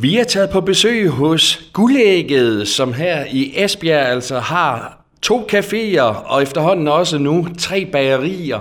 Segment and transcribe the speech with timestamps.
[0.00, 6.00] Vi er taget på besøg hos Guldægget, som her i Esbjerg altså har to caféer
[6.02, 8.58] og efterhånden også nu tre bagerier.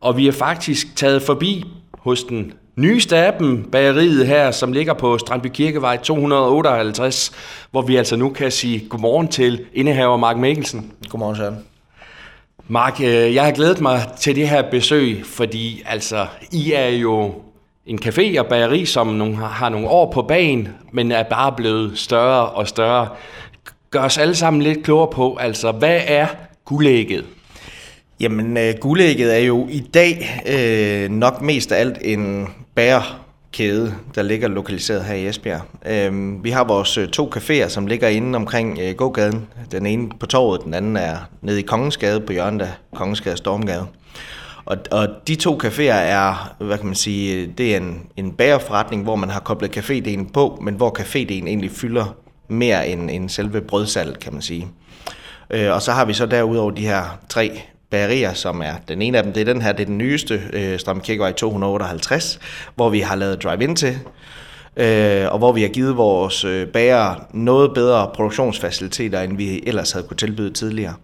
[0.00, 1.64] Og vi er faktisk taget forbi
[1.98, 7.32] hos den nyeste af dem, bageriet her, som ligger på Strandby Kirkevej 258,
[7.70, 10.92] hvor vi altså nu kan sige godmorgen til indehaver Mark Mikkelsen.
[11.08, 11.58] Godmorgen, Søren.
[12.68, 17.34] Mark, øh, jeg har glædet mig til det her besøg, fordi altså, I er jo
[17.86, 21.98] en café og bageri, som nogle, har nogle år på banen, men er bare blevet
[21.98, 23.08] større og større.
[23.90, 26.26] Gør os alle sammen lidt klogere på, altså, hvad er
[26.64, 27.24] guldægget?
[28.20, 34.22] Jamen, øh, guldægget er jo i dag øh, nok mest af alt en bærkæde, der
[34.22, 35.62] ligger lokaliseret her i Esbjerg.
[35.86, 39.48] Øh, vi har vores øh, to caféer, som ligger inde omkring øh, gågaden.
[39.72, 43.38] Den ene på torvet, den anden er nede i Kongensgade på hjørnet af Kongensgade og
[43.38, 43.86] Stormgade.
[44.64, 49.02] Og, og de to caféer er, hvad kan man sige, det er en, en bagerforretning,
[49.02, 52.16] hvor man har koblet cafédelen på, men hvor cafédelen egentlig fylder
[52.48, 54.68] mere end, end selve brødsalget, kan man sige.
[55.50, 59.18] Øh, og så har vi så derudover de her tre bagerier, som er, den ene
[59.18, 62.40] af dem, det er den her, det er den nyeste, øh, Stram Kirkevej 258,
[62.74, 63.98] hvor vi har lavet drive-in til,
[64.76, 69.92] øh, og hvor vi har givet vores øh, bager noget bedre produktionsfaciliteter, end vi ellers
[69.92, 70.94] havde kunne tilbyde tidligere.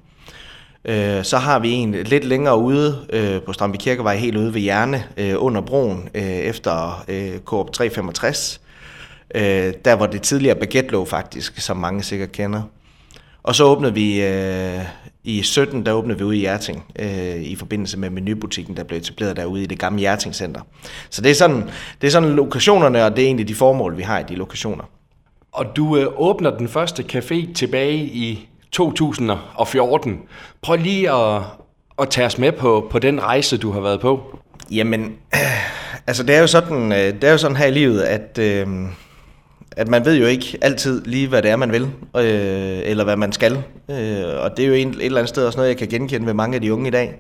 [0.84, 4.60] Øh, så har vi en lidt længere ude øh, på Strandby Kirkevej, helt ude ved
[4.60, 8.60] Hjerne, øh, under broen, øh, efter øh, Coop 365.
[9.34, 12.62] Øh, der hvor det tidligere baguette lå faktisk, som mange sikkert kender.
[13.42, 14.80] Og så åbnede vi øh,
[15.24, 18.98] i 17, der åbnede vi ude i Hjerting, øh, i forbindelse med menubutikken, der blev
[18.98, 20.60] etableret derude i det gamle Hjerting Center.
[21.10, 21.62] Så det er, sådan,
[22.00, 24.84] det er sådan lokationerne, og det er egentlig de formål, vi har i de lokationer.
[25.52, 30.19] Og du øh, åbner den første café tilbage i 2014.
[30.62, 31.42] Prøv lige at,
[31.98, 34.38] at tage os med på, på den rejse, du har været på.
[34.70, 35.16] Jamen,
[36.06, 38.66] altså det er jo sådan, øh, det er jo sådan her i livet, at, øh,
[39.77, 41.83] at man ved jo ikke altid lige, hvad det er, man vil,
[42.16, 43.52] øh, eller hvad man skal.
[43.91, 46.27] Øh, og det er jo et, et eller andet sted også noget, jeg kan genkende
[46.27, 47.14] ved mange af de unge i dag.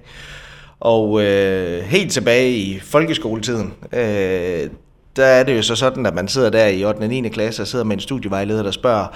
[0.80, 4.70] Og øh, helt tilbage i folkeskoletiden, øh,
[5.18, 6.98] der er det jo så sådan, at man sidder der i 8.
[6.98, 7.28] og 9.
[7.28, 9.06] klasse og sidder med en studievejleder, der spørger,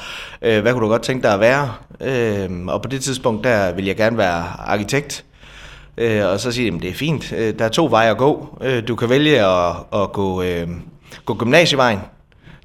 [0.43, 1.73] øh, hvad kunne du godt tænke dig at være?
[2.01, 5.25] Øh, og på det tidspunkt, der vil jeg gerne være arkitekt.
[5.97, 8.59] Øh, og så siger de, det er fint, øh, der er to veje at gå.
[8.63, 10.69] Øh, du kan vælge at, at gå, øh,
[11.25, 11.99] gå gymnasievejen,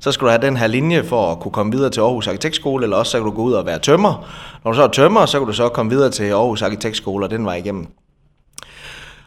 [0.02, 2.84] så skal du have den her linje for at kunne komme videre til Aarhus Arkitektskole,
[2.84, 4.30] eller også så kan du gå ud og være tømmer.
[4.64, 7.30] Når du så er tømmer, så kan du så komme videre til Aarhus Arkitektskole og
[7.30, 7.88] den vej igennem.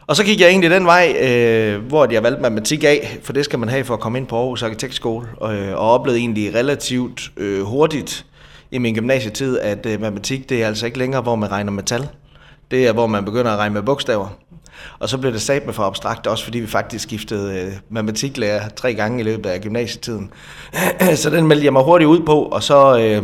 [0.07, 3.45] Og så gik jeg egentlig den vej, øh, hvor jeg valgte matematik af, for det
[3.45, 6.55] skal man have for at komme ind på Aarhus Arkitektskole, og, øh, og oplevede egentlig
[6.55, 8.25] relativt øh, hurtigt
[8.71, 11.83] i min gymnasietid, at øh, matematik det er altså ikke længere, hvor man regner med
[11.83, 12.07] tal.
[12.71, 14.27] Det er, hvor man begynder at regne med bogstaver.
[14.99, 18.69] Og så blev det sat med for abstrakt, også fordi vi faktisk skiftede øh, matematiklærer
[18.69, 20.31] tre gange i løbet af gymnasietiden.
[21.15, 23.23] så den meldte jeg mig hurtigt ud på, og så øh,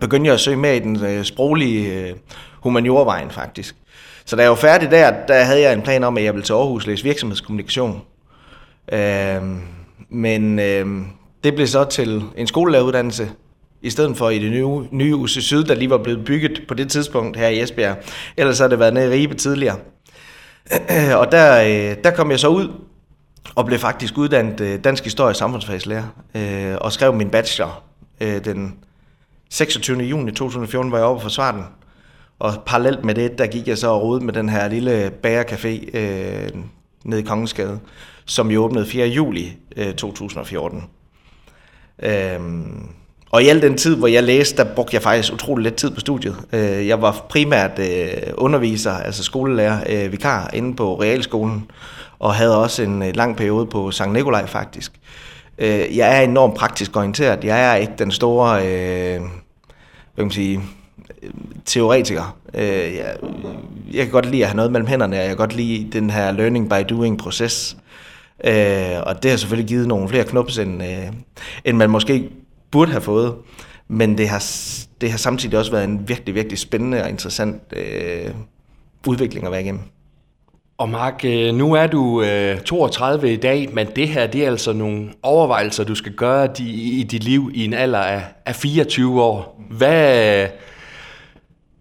[0.00, 2.14] begyndte jeg at søge med i den øh, sproglige øh,
[2.60, 3.76] humaniorvejen faktisk.
[4.28, 6.44] Så da jeg var færdig der, der havde jeg en plan om, at jeg ville
[6.44, 8.02] til Aarhus læse virksomhedskommunikation.
[8.92, 9.42] Øh,
[10.08, 10.86] men øh,
[11.44, 13.30] det blev så til en skolelæreruddannelse,
[13.82, 16.74] i stedet for i det nye, nye UC Syd, der lige var blevet bygget på
[16.74, 17.96] det tidspunkt her i Esbjerg.
[18.36, 19.76] Ellers har det været nede i Ribe tidligere.
[21.20, 22.68] Og der, øh, der kom jeg så ud
[23.54, 27.82] og blev faktisk uddannet øh, dansk historie og samfundsfagslærer øh, og skrev min bachelor
[28.20, 28.74] øh, den
[29.50, 29.98] 26.
[29.98, 31.64] juni 2014, var jeg oppe for den.
[32.38, 35.98] Og parallelt med det, der gik jeg så og rode med den her lille bagercafé
[35.98, 36.48] øh,
[37.04, 37.78] nede i Kongensgade,
[38.26, 39.06] som jo åbnede 4.
[39.06, 40.84] juli øh, 2014.
[42.02, 42.88] Øhm,
[43.30, 45.90] og i al den tid, hvor jeg læste, der brugte jeg faktisk utrolig lidt tid
[45.90, 46.36] på studiet.
[46.52, 51.70] Øh, jeg var primært øh, underviser, altså skolelærer, øh, vikar inde på realskolen,
[52.18, 54.92] og havde også en øh, lang periode på Sankt Nikolaj faktisk.
[55.58, 57.44] Øh, jeg er enormt praktisk orienteret.
[57.44, 60.60] Jeg er ikke den store, øh, hvad kan man sige,
[61.64, 62.38] teoretiker.
[62.54, 63.16] Øh, jeg,
[63.92, 66.10] jeg kan godt lide at have noget mellem hænderne, og jeg kan godt lide den
[66.10, 67.76] her learning by doing proces.
[68.44, 71.12] Øh, og det har selvfølgelig givet nogle flere knups, end, øh,
[71.64, 72.28] end man måske
[72.70, 73.34] burde have fået.
[73.88, 74.44] Men det har,
[75.00, 78.30] det har samtidig også været en virkelig, virkelig spændende og interessant øh,
[79.06, 79.80] udvikling at være igennem.
[80.78, 81.24] Og Mark,
[81.54, 85.84] nu er du øh, 32 i dag, men det her det er altså nogle overvejelser,
[85.84, 89.64] du skal gøre de, i dit liv i en alder af, af 24 år.
[89.70, 90.46] Hvad,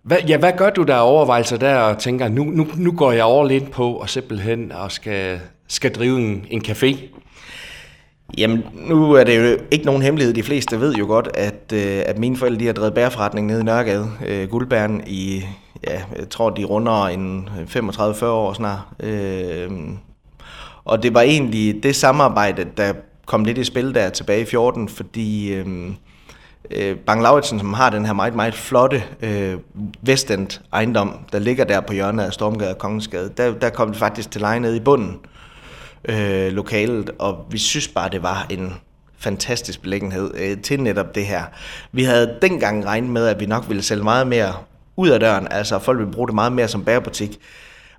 [0.07, 3.23] hvad, ja, hvad gør du der overvejelser der og tænker, nu, nu, nu går jeg
[3.23, 6.97] over lidt på og simpelthen og skal, skal drive en, en café?
[8.37, 10.33] Jamen, nu er det jo ikke nogen hemmelighed.
[10.33, 13.59] De fleste ved jo godt, at, øh, at mine forældre de har drevet bærforretning nede
[13.59, 15.43] i Nørregade, øh, Guldbæren, i,
[15.87, 18.79] ja, jeg tror, de runder en øh, 35-40 år snart.
[18.99, 19.71] Øh,
[20.85, 22.93] og det var egentlig det samarbejde, der,
[23.27, 25.67] kom lidt i spil der tilbage i 14, fordi øh,
[26.71, 29.53] øh, Bang Lauritsen, som har den her meget, meget flotte øh,
[30.01, 33.97] Vestend ejendom, der ligger der på hjørnet af Stormgade og Kongensgade, der, der kom det
[33.97, 35.19] faktisk til leje nede i bunden
[36.05, 38.73] øh, lokalet, og vi synes bare, det var en
[39.17, 41.43] fantastisk beliggenhed øh, til netop det her.
[41.91, 44.53] Vi havde dengang regnet med, at vi nok ville sælge meget mere
[44.95, 47.37] ud af døren, altså folk ville bruge det meget mere som bærebutik.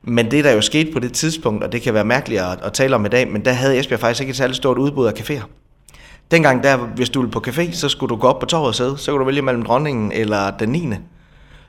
[0.03, 2.73] Men det, der jo skete på det tidspunkt, og det kan være mærkeligt at, at
[2.73, 5.13] tale om i dag, men der havde Esbjerg faktisk ikke et særligt stort udbud af
[5.13, 5.43] caféer.
[6.31, 8.75] Dengang, der, hvis du ville på café, så skulle du gå op på torvet og
[8.75, 8.99] sidde.
[8.99, 10.89] Så kunne du vælge mellem dronningen eller den 9.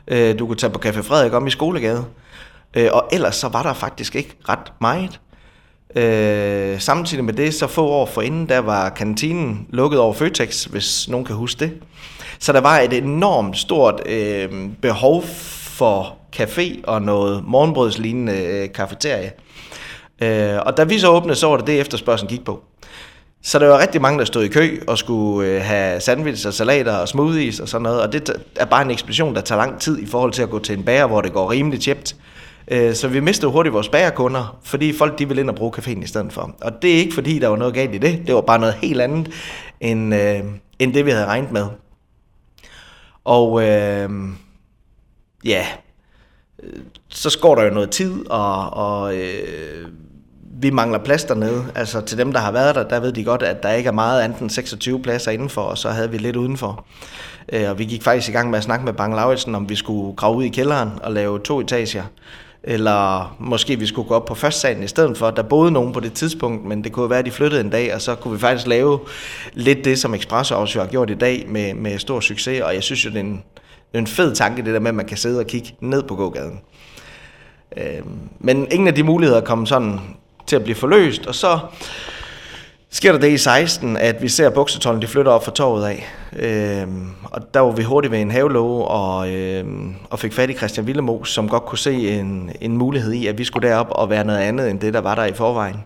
[0.07, 2.05] Øh, du kunne tage på Café Frederik om i Skolegade.
[2.73, 5.19] Øh, og ellers så var der faktisk ikke ret meget.
[5.95, 11.09] Øh, samtidig med det, så få år forinden, der var kantinen lukket over Føtex, hvis
[11.09, 11.73] nogen kan huske det.
[12.39, 15.23] Så der var et enormt stort øh, behov
[15.77, 19.31] for café og noget morgenbrødslignende øh, kafeterie.
[20.21, 22.63] Øh, og da vi så åbnede, så var det det, efterspørgselen gik på.
[23.43, 26.53] Så der var rigtig mange, der stod i kø og skulle øh, have sandwich og
[26.53, 28.01] salater og smoothies og sådan noget.
[28.01, 30.59] Og det er bare en ekspedition, der tager lang tid i forhold til at gå
[30.59, 32.15] til en bager, hvor det går rimelig tjept.
[32.67, 36.03] Øh, så vi mistede hurtigt vores bagerkunder, fordi folk de ville ind og bruge caféen
[36.03, 36.55] i stedet for.
[36.61, 38.21] Og det er ikke fordi, der var noget galt i det.
[38.27, 39.31] Det var bare noget helt andet,
[39.81, 40.39] end, øh,
[40.79, 41.65] end det vi havde regnet med.
[43.25, 44.09] Og øh,
[45.45, 45.65] ja,
[46.63, 49.87] øh, så skår der jo noget tid, og, og øh,
[50.51, 51.65] vi mangler plads dernede.
[51.75, 53.93] Altså til dem, der har været der, der ved de godt, at der ikke er
[53.93, 56.85] meget andet end 26 pladser indenfor, og så havde vi lidt udenfor.
[57.53, 59.75] Øh, og vi gik faktisk i gang med at snakke med Bang Lauritsen, om vi
[59.75, 62.03] skulle grave ud i kælderen og lave to etager.
[62.63, 65.31] Eller måske vi skulle gå op på første salen i stedet for.
[65.31, 67.95] Der boede nogen på det tidspunkt, men det kunne være, at de flyttede en dag,
[67.95, 68.99] og så kunne vi faktisk lave
[69.53, 72.61] lidt det, som Expresso også har gjort i dag med, med stor succes.
[72.61, 73.43] Og jeg synes jo, det er en,
[73.91, 76.03] det er en fed tanke, det der med, at man kan sidde og kigge ned
[76.03, 76.59] på gågaden.
[77.77, 78.01] Øh,
[78.39, 79.99] men ingen af de muligheder kom sådan
[80.49, 81.59] til at blive forløst, og så
[82.89, 86.07] sker der det i 16, at vi ser buksetollen, de flytter op fra torvet af.
[86.33, 90.53] Øhm, og der var vi hurtigt ved en havelåge og, øhm, og fik fat i
[90.53, 94.09] Christian Villemo, som godt kunne se en, en mulighed i, at vi skulle derop og
[94.09, 95.83] være noget andet end det, der var der i forvejen.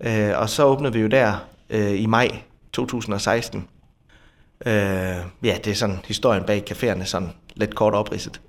[0.00, 2.28] Øh, og så åbnede vi jo der øh, i maj
[2.72, 3.68] 2016.
[4.66, 4.72] Øh,
[5.42, 8.40] ja, det er sådan historien bag caféerne, sådan lidt kort opridset.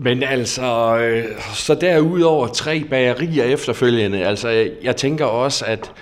[0.00, 1.24] Men altså, øh,
[1.54, 5.92] så derudover tre bagerier efterfølgende, altså jeg tænker også, at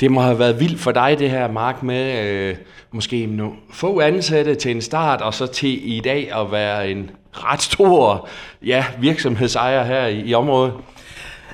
[0.00, 2.56] det må have været vildt for dig, det her, Mark, med øh,
[2.92, 7.10] måske nogle få ansatte til en start, og så til i dag at være en
[7.32, 8.28] ret stor
[8.66, 10.72] ja, virksomhedsejer her i, i området.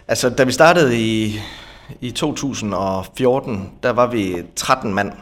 [0.09, 1.41] Altså, da vi startede i,
[2.01, 5.13] i 2014, der var vi 13 mand.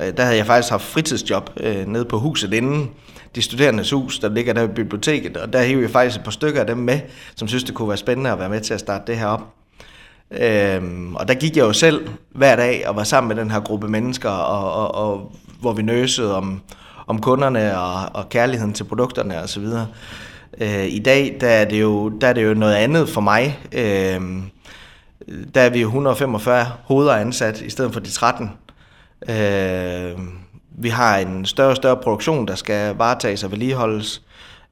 [0.00, 2.90] Øh, der havde jeg faktisk haft fritidsjob øh, nede på huset inden
[3.34, 6.30] de studerendes hus, der ligger der i biblioteket, og der hiver vi faktisk et par
[6.30, 7.00] stykker af dem med,
[7.36, 9.54] som synes, det kunne være spændende at være med til at starte det her op.
[10.30, 13.60] Øhm, og der gik jeg jo selv hver dag og var sammen med den her
[13.60, 16.60] gruppe mennesker, og, og, og hvor vi nøsede om,
[17.06, 19.42] om kunderne og, og kærligheden til produkterne osv.
[19.42, 19.86] Og så videre.
[20.60, 23.58] øh, I dag der er, det jo, der er det jo noget andet for mig.
[23.72, 24.20] Øh,
[25.54, 28.50] der er vi jo 145 hoveder ansat i stedet for de 13.
[29.28, 30.18] Øh,
[30.78, 34.22] vi har en større og større produktion, der skal varetages og vedligeholdes.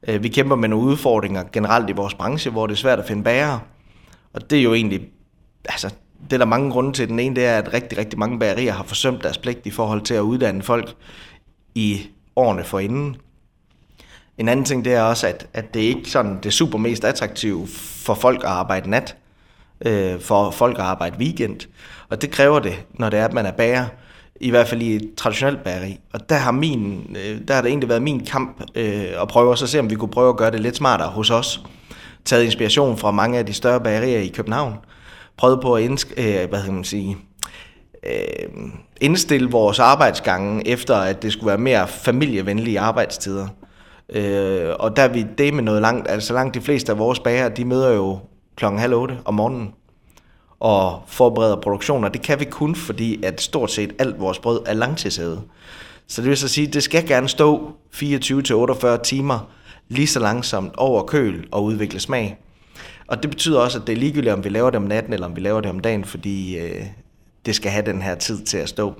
[0.07, 3.05] Øh, vi kæmper med nogle udfordringer generelt i vores branche, hvor det er svært at
[3.05, 3.59] finde bærere.
[4.33, 5.01] Og det er jo egentlig,
[5.65, 5.93] altså,
[6.23, 7.07] det er der mange grunde til.
[7.07, 10.01] Den ene, det er, at rigtig, rigtig mange bagerier har forsømt deres pligt i forhold
[10.01, 10.95] til at uddanne folk
[11.75, 12.01] i
[12.35, 13.15] årene forinden.
[14.37, 17.67] En anden ting, det er også, at, at det ikke sådan det super mest attraktive
[18.05, 19.15] for folk at arbejde nat,
[19.85, 21.59] øh, for folk at arbejde weekend.
[22.09, 23.85] Og det kræver det, når det er, at man er bager
[24.41, 25.99] i hvert fald i et traditionelt bageri.
[26.13, 29.51] Og der har, min, øh, der har det egentlig været min kamp øh, at prøve
[29.51, 31.61] at se, om vi kunne prøve at gøre det lidt smartere hos os.
[32.25, 34.73] Taget inspiration fra mange af de større bagerier i København.
[35.37, 37.17] Prøvet på at indsk- øh, hvad man sige,
[38.05, 38.49] øh,
[39.01, 43.47] indstille vores arbejdsgange efter, at det skulle være mere familievenlige arbejdstider.
[44.09, 47.19] Øh, og der er vi det med noget langt, altså langt de fleste af vores
[47.19, 48.19] bager, de møder jo
[48.55, 49.73] klokken halv otte om morgenen
[50.61, 52.09] og forbereder produktioner.
[52.09, 55.41] Det kan vi kun, fordi at stort set alt vores brød er langtidsæde.
[56.07, 59.49] Så det vil så sige, at det skal gerne stå 24-48 timer
[59.89, 62.37] lige så langsomt over køl og udvikle smag.
[63.07, 65.27] Og det betyder også, at det er ligegyldigt, om vi laver det om natten eller
[65.27, 66.85] om vi laver det om dagen, fordi øh,
[67.45, 68.93] det skal have den her tid til at stå.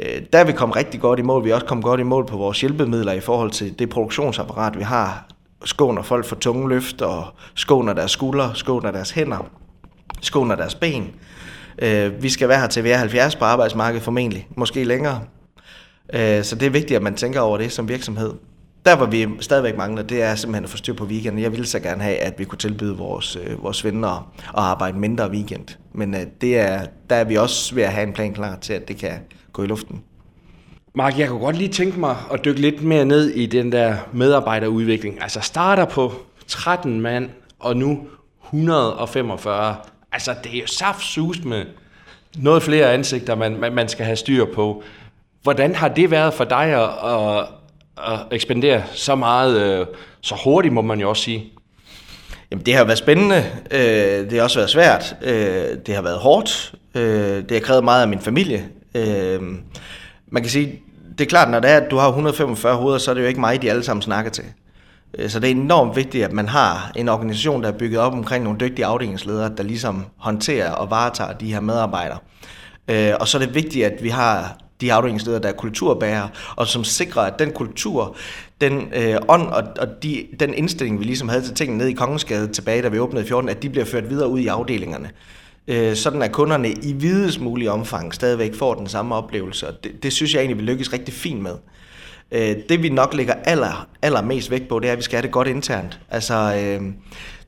[0.00, 1.44] Øh, der er vi kommet rigtig godt i mål.
[1.44, 4.78] Vi er også kommet godt i mål på vores hjælpemidler i forhold til det produktionsapparat,
[4.78, 5.26] vi har.
[5.64, 9.63] Skåner folk for tunge løft og skåner deres skuldre, skåner deres hænder
[10.24, 11.10] skåner deres ben.
[11.78, 15.20] Øh, vi skal være her til vi er 70 på arbejdsmarkedet formentlig, måske længere.
[16.14, 18.32] Øh, så det er vigtigt, at man tænker over det som virksomhed.
[18.86, 21.42] der hvor vi stadigvæk mangler, det er simpelthen at få styr på weekenden.
[21.42, 24.98] Jeg ville så gerne have, at vi kunne tilbyde vores, øh, vores venner at arbejde
[24.98, 25.66] mindre weekend.
[25.92, 28.72] Men øh, det er, der er vi også ved at have en plan klar til,
[28.72, 29.12] at det kan
[29.52, 30.02] gå i luften.
[30.94, 33.96] Mark, jeg kunne godt lige tænke mig at dykke lidt mere ned i den der
[34.12, 35.22] medarbejderudvikling.
[35.22, 36.12] Altså starter på
[36.46, 37.98] 13 mand, og nu
[38.44, 39.76] 145.
[40.14, 41.64] Altså det er jo saftsus med
[42.36, 44.82] noget flere ansigter, man, man, man skal have styr på.
[45.42, 47.46] Hvordan har det været for dig at, at,
[48.12, 49.86] at ekspandere så meget, øh,
[50.20, 51.44] så hurtigt må man jo også sige?
[52.50, 53.44] Jamen, det har været spændende.
[53.70, 55.16] Øh, det har også været svært.
[55.22, 56.74] Øh, det har været hårdt.
[56.94, 58.68] Det har krævet meget af min familie.
[60.26, 60.80] Man kan sige,
[61.18, 63.26] det er klart, når det er, at du har 145 hoveder, så er det jo
[63.26, 64.44] ikke mig, de alle sammen snakker til.
[65.18, 68.12] Øh, så det er enormt vigtigt, at man har en organisation, der er bygget op
[68.12, 72.18] omkring nogle dygtige afdelingsledere, der ligesom håndterer og varetager de her medarbejdere.
[72.88, 76.66] Øh, og så er det vigtigt, at vi har de afdelingsledere, der er kulturbærere, og
[76.66, 78.16] som sikrer, at den kultur,
[78.60, 81.94] den øh, ånd og, og de, den indstilling, vi ligesom havde til tingene nede i
[81.94, 85.10] Kongensgade tilbage, da vi åbnede 14, at de bliver ført videre ud i afdelingerne.
[85.68, 90.02] Øh, sådan at kunderne i videst mulig omfang stadigvæk får den samme oplevelse, og det,
[90.02, 91.54] det synes jeg egentlig, vi lykkes rigtig fint med.
[92.32, 95.22] Øh, det vi nok lægger aller, allermest vægt på, det er, at vi skal have
[95.22, 96.00] det godt internt.
[96.10, 96.82] Altså, øh,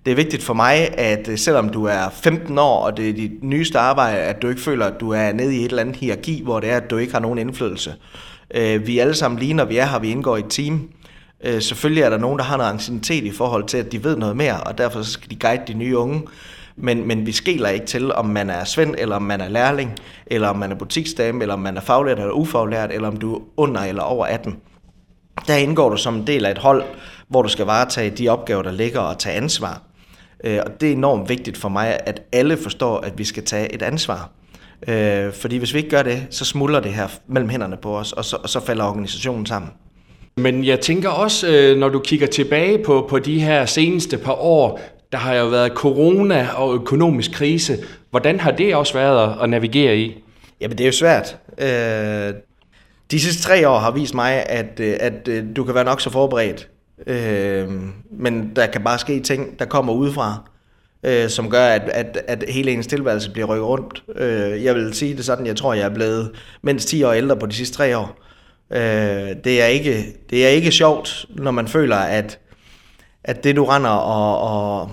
[0.05, 3.13] det er vigtigt for mig, at øh, selvom du er 15 år, og det er
[3.13, 5.97] dit nyeste arbejde, at du ikke føler, at du er nede i et eller andet
[5.97, 7.95] hierarki, hvor det er, at du ikke har nogen indflydelse.
[8.55, 10.89] Øh, vi er alle sammen lige, når vi er her, vi indgår i et team.
[11.45, 14.17] Øh, selvfølgelig er der nogen, der har noget anciennitet i forhold til, at de ved
[14.17, 16.23] noget mere, og derfor skal de guide de nye unge.
[16.77, 19.93] Men, men vi skiller ikke til, om man er svend, eller om man er lærling,
[20.27, 23.35] eller om man er butiksdame, eller om man er faglært eller ufaglært, eller om du
[23.35, 24.57] er under eller over 18.
[25.47, 26.85] Der indgår du som en del af et hold,
[27.29, 29.83] hvor du skal varetage de opgaver, der ligger og tage ansvar.
[30.45, 33.75] Øh, og det er enormt vigtigt for mig, at alle forstår, at vi skal tage
[33.75, 34.31] et ansvar.
[34.89, 38.13] Øh, fordi hvis vi ikke gør det, så smuldrer det her mellem hænderne på os,
[38.13, 39.71] og så, og så falder organisationen sammen.
[40.37, 44.33] Men jeg tænker også, øh, når du kigger tilbage på, på de her seneste par
[44.41, 44.81] år,
[45.13, 47.79] der har jo været corona og økonomisk krise.
[48.11, 50.23] Hvordan har det også været at navigere i?
[50.61, 51.39] Jamen det er jo svært.
[51.59, 52.35] Øh,
[53.11, 56.01] de sidste tre år har vist mig, at, øh, at øh, du kan være nok
[56.01, 56.69] så forberedt,
[57.07, 57.69] Øh,
[58.11, 60.51] men der kan bare ske ting, der kommer udefra,
[61.03, 64.03] øh, som gør, at, at, at hele ens tilværelse bliver rykket rundt.
[64.17, 66.31] Øh, jeg vil sige det sådan, jeg tror, jeg er blevet
[66.63, 68.19] mindst 10 år ældre på de sidste tre år.
[68.73, 72.39] Øh, det, er ikke, det er ikke sjovt, når man føler, at,
[73.27, 74.91] at det du render og, og,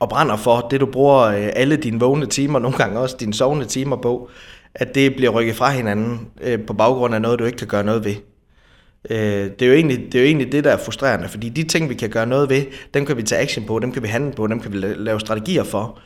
[0.00, 3.34] og brænder for, det du bruger øh, alle dine vågne timer, nogle gange også dine
[3.34, 4.30] sovende timer på,
[4.74, 7.84] at det bliver rykket fra hinanden øh, på baggrund af noget, du ikke kan gøre
[7.84, 8.14] noget ved.
[9.10, 11.62] Øh, det, er jo egentlig, det er jo egentlig det, der er frustrerende, fordi de
[11.62, 12.64] ting, vi kan gøre noget ved,
[12.94, 15.20] dem kan vi tage action på, dem kan vi handle på, dem kan vi lave
[15.20, 15.98] strategier for.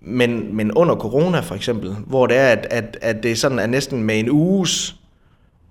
[0.00, 3.66] Men, men under corona for eksempel, hvor det er, at, at, at det sådan, er
[3.66, 4.96] næsten med en uges,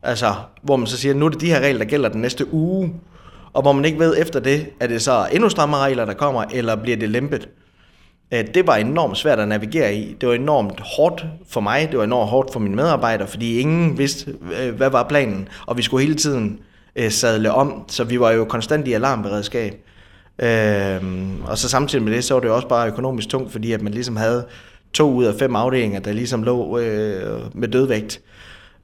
[0.04, 2.54] altså, hvor man så siger, nu er det de her regler, der gælder den næste
[2.54, 2.94] uge,
[3.54, 6.44] og hvor man ikke ved efter det, er det så endnu strammere regler, der kommer,
[6.54, 7.50] eller bliver det lempet.
[8.34, 10.16] Øh, det var enormt svært at navigere i.
[10.22, 13.98] Det var enormt hårdt for mig, det var enormt hårdt for mine medarbejdere, fordi ingen
[13.98, 16.60] vidste, øh, hvad var planen, og vi skulle hele tiden
[16.96, 19.74] øh, sadle om, så vi var jo konstant i alarmberedskab.
[21.46, 23.94] og så samtidig med det, så var det også bare økonomisk tungt, fordi at man
[23.94, 24.46] ligesom havde
[24.94, 26.78] to ud af fem afdelinger, der ligesom lå
[27.54, 28.22] med dødvægt.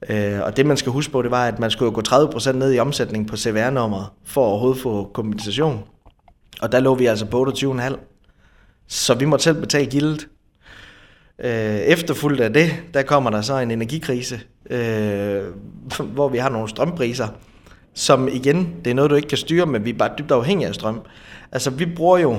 [0.08, 2.74] Øh, og det man skal huske på, det var, at man skulle gå 30% ned
[2.74, 5.84] i omsætning på CVR-nummeret, for at overhovedet få kompensation.
[6.60, 7.96] Og der lå vi altså på 28,5.
[8.86, 10.28] Så vi må selv betale gildet.
[11.38, 14.40] Øh, efterfulgt af det, der kommer der så en energikrise,
[14.70, 15.42] øh,
[16.12, 17.28] hvor vi har nogle strømpriser,
[17.94, 20.68] som igen, det er noget, du ikke kan styre, men vi er bare dybt afhængige
[20.68, 21.00] af strøm.
[21.52, 22.36] Altså, vi bruger jo,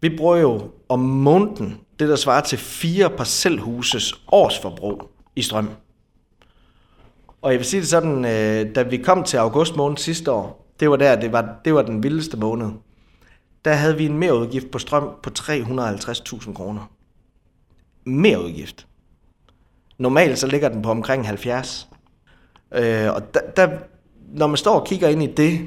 [0.00, 5.70] vi bruger jo om måneden det, der svarer til fire parcelhuses årsforbrug i strøm.
[7.42, 10.74] Og jeg vil sige det sådan, øh, da vi kom til august måned sidste år,
[10.80, 12.70] det var der, det var, det var den vildeste måned
[13.64, 16.90] der havde vi en merudgift på strøm på 350.000 kroner.
[18.04, 18.86] Merudgift.
[19.98, 21.88] Normalt så ligger den på omkring 70.
[22.72, 23.68] Øh, og der, der,
[24.28, 25.60] når man står og kigger ind i det,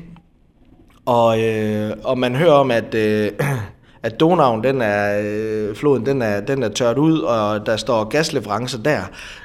[1.05, 3.31] og, øh, og man hører om, at, øh,
[4.03, 8.03] at Donau, den er, øh, floden, den er, den er tørt ud, og der står
[8.03, 9.01] gasleverancer der,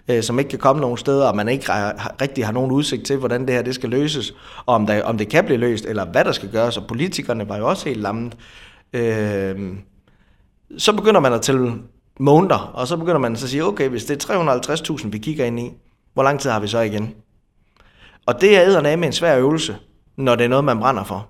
[0.08, 3.06] øh, som ikke kan komme nogen steder, og man ikke har, rigtig har nogen udsigt
[3.06, 4.34] til, hvordan det her det skal løses,
[4.66, 7.48] og om, der, om det kan blive løst, eller hvad der skal gøres, og politikerne
[7.48, 8.36] var jo også helt lammet.
[8.92, 9.74] Øh,
[10.78, 11.72] så begynder man at tælle
[12.20, 15.60] måneder, og så begynder man at sige, okay, hvis det er 350.000, vi kigger ind
[15.60, 15.72] i,
[16.14, 17.14] hvor lang tid har vi så igen?
[18.26, 19.76] Og det er med en svær øvelse,
[20.16, 21.28] når det er noget, man brænder for.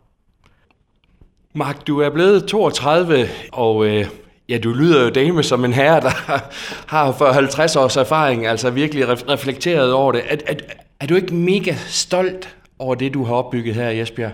[1.57, 4.07] Mark, du er blevet 32, og øh,
[4.49, 6.43] ja, du lyder jo dame som en herre, der
[6.97, 10.23] har for 50 års erfaring, altså virkelig reflekteret over det.
[10.29, 10.55] Er, er,
[11.01, 14.33] er du ikke mega stolt over det, du har opbygget her i Esbjerg?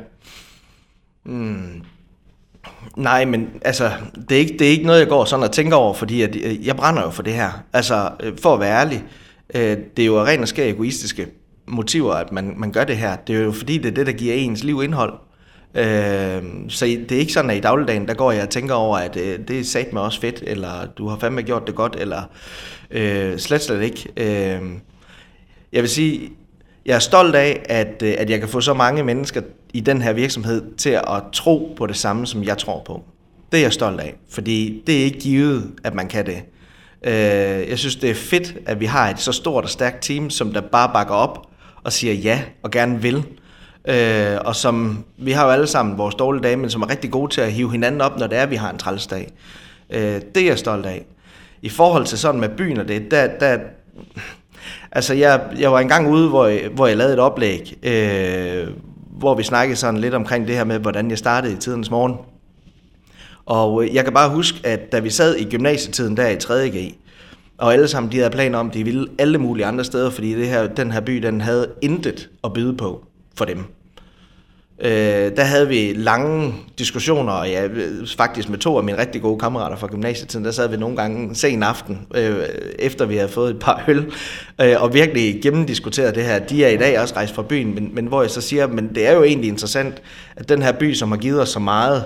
[1.25, 1.83] Mm.
[2.97, 3.91] Nej, men altså,
[4.29, 6.37] det er, ikke, det er ikke noget, jeg går sådan og tænker over, fordi at,
[6.37, 7.51] øh, jeg brænder jo for det her.
[7.73, 9.05] Altså, øh, for at være ærlig,
[9.55, 11.27] øh, det er jo rent og skær egoistiske
[11.67, 13.17] motiver, at man, man gør det her.
[13.17, 15.13] Det er jo fordi, det er det, der giver ens liv indhold.
[15.75, 18.99] Øh, så det er ikke sådan, at i dagligdagen, der går jeg og tænker over,
[18.99, 21.97] at øh, det er sat mig også fedt, eller du har fandme gjort det godt,
[21.99, 22.23] eller
[22.91, 24.09] øh, slet slet ikke.
[24.17, 24.63] Øh,
[25.73, 26.31] jeg vil sige,
[26.87, 29.41] jeg er stolt af, at, øh, at jeg kan få så mange mennesker
[29.73, 33.03] i den her virksomhed til at tro på det samme, som jeg tror på.
[33.53, 36.43] Det er jeg stolt af, fordi det er ikke givet, at man kan det.
[37.05, 40.31] Øh, jeg synes, det er fedt, at vi har et så stort og stærkt team,
[40.31, 41.47] som der bare bakker op
[41.85, 43.25] og siger ja og gerne vil.
[43.85, 47.11] Øh, og som, vi har jo alle sammen vores dårlige dage, men som er rigtig
[47.11, 49.33] gode til at hive hinanden op, når det er, at vi har en trælsdag.
[49.91, 51.05] Øh, det er jeg stolt af.
[51.63, 53.59] I forhold til sådan med byen og det, der, der
[54.93, 58.69] altså jeg, jeg var engang ude, hvor jeg, hvor jeg lavede et oplæg, øh,
[59.19, 62.15] hvor vi snakkede sådan lidt omkring det her med, hvordan jeg startede i tidens morgen.
[63.47, 66.95] Og jeg kan bare huske, at da vi sad i gymnasietiden der i 3.G,
[67.59, 70.49] og alle sammen de havde planer om, de ville alle mulige andre steder, fordi det
[70.49, 73.05] her, den her by, den havde intet at byde på
[73.37, 73.65] for dem.
[74.85, 77.69] Øh, der havde vi lange diskussioner, og ja,
[78.17, 81.35] faktisk med to af mine rigtig gode kammerater fra gymnasietiden, der sad vi nogle gange
[81.35, 82.37] sen aften, øh,
[82.79, 84.13] efter vi havde fået et par øl,
[84.61, 86.39] øh, og virkelig gennemdiskuteret det her.
[86.39, 88.95] De er i dag også rejst fra byen, men, men hvor jeg så siger, men
[88.95, 90.03] det er jo egentlig interessant,
[90.37, 92.05] at den her by, som har givet os så meget,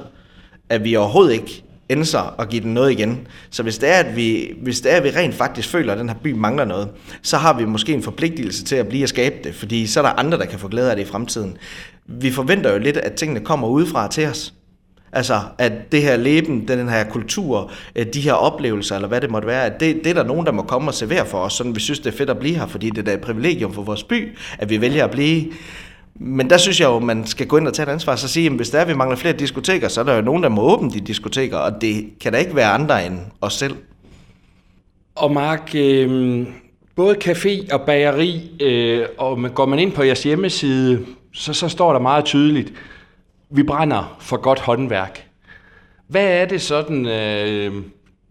[0.68, 3.26] at vi overhovedet ikke ændre og give den noget igen.
[3.50, 5.98] Så hvis det, er, at vi, hvis det er, at vi rent faktisk føler, at
[5.98, 6.88] den her by mangler noget,
[7.22, 10.04] så har vi måske en forpligtelse til at blive og skabe det, fordi så er
[10.04, 11.56] der andre, der kan få glæde af det i fremtiden.
[12.06, 14.54] Vi forventer jo lidt, at tingene kommer udefra til os.
[15.12, 17.70] Altså, at det her leben, den her kultur,
[18.14, 20.52] de her oplevelser, eller hvad det måtte være, at det, det er der nogen, der
[20.52, 22.66] må komme og servere for os, sådan vi synes, det er fedt at blive her,
[22.66, 25.44] fordi det er et privilegium for vores by, at vi vælger at blive.
[26.18, 28.46] Men der synes jeg jo, man skal gå ind og tage et ansvar og sige,
[28.46, 30.48] at hvis der er, at vi mangler flere diskoteker, så er der jo nogen, der
[30.48, 33.76] må åbne de diskoteker, og det kan da ikke være andre end os selv.
[35.14, 36.46] Og Mark, øh,
[36.96, 41.92] både café og bageri, øh, og går man ind på jeres hjemmeside, så, så står
[41.92, 42.72] der meget tydeligt,
[43.50, 45.28] vi brænder for godt håndværk.
[46.08, 47.72] Hvad er det sådan, øh,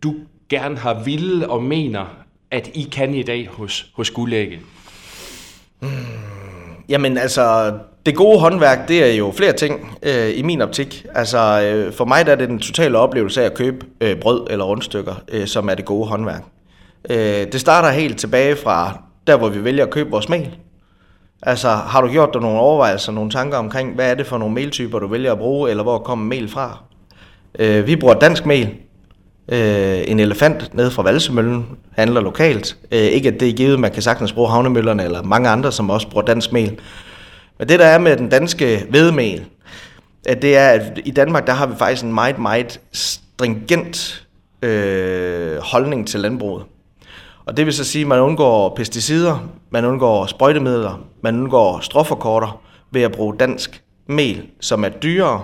[0.04, 0.16] du
[0.50, 2.06] gerne har ville og mener,
[2.52, 4.60] at I kan i dag hos, hos Guldægge?
[5.80, 6.35] Hmm.
[6.90, 7.74] Jamen altså,
[8.06, 11.06] det gode håndværk, det er jo flere ting øh, i min optik.
[11.16, 14.48] Altså, øh, for mig der er det den totale oplevelse af at købe øh, brød
[14.50, 16.44] eller rundstykker, øh, som er det gode håndværk.
[17.10, 17.18] Øh,
[17.52, 20.56] det starter helt tilbage fra der, hvor vi vælger at købe vores mel.
[21.42, 24.54] Altså, har du gjort dig nogle overvejelser, nogle tanker omkring, hvad er det for nogle
[24.54, 26.84] meltyper, du vælger at bruge, eller hvor kommer mel fra?
[27.60, 28.76] Øh, vi bruger dansk mel,
[29.50, 32.78] Øh, en elefant nede fra Valsemøllen handler lokalt.
[32.92, 35.90] Øh, ikke at det er givet, man kan sagtens bruge havnemøllerne eller mange andre, som
[35.90, 36.80] også bruger dansk mel.
[37.60, 39.46] Men det der er med den danske vedmel,
[40.26, 44.28] at det er, at i Danmark der har vi faktisk en meget, meget stringent
[44.62, 46.64] øh, holdning til landbruget.
[47.46, 52.62] Og det vil så sige, at man undgår pesticider, man undgår sprøjtemidler, man undgår stråforkorter
[52.92, 55.42] ved at bruge dansk mel, som er dyrere,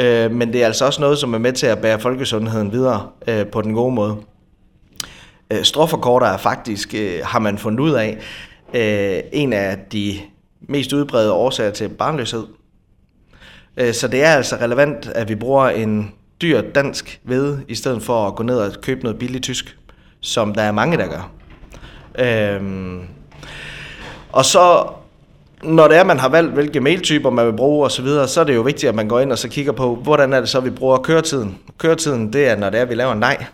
[0.00, 3.08] Øh, men det er altså også noget, som er med til at bære folkesundheden videre
[3.28, 4.16] øh, på den gode måde.
[5.50, 8.18] Øh, Stroforkorter er faktisk, øh, har man fundet ud af,
[8.74, 10.14] øh, en af de
[10.60, 12.46] mest udbredte årsager til barnløshed.
[13.76, 18.02] Øh, så det er altså relevant, at vi bruger en dyr dansk ved, i stedet
[18.02, 19.78] for at gå ned og købe noget billigt tysk,
[20.20, 21.30] som der er mange, der gør.
[22.18, 22.62] Øh,
[24.32, 24.86] og så
[25.62, 28.40] når det er, man har valgt, hvilke mailtyper man vil bruge osv., så, videre, så
[28.40, 30.48] er det jo vigtigt, at man går ind og så kigger på, hvordan er det
[30.48, 31.58] så, vi bruger køretiden.
[31.78, 33.44] Køretiden, det er, når det er, vi laver nej.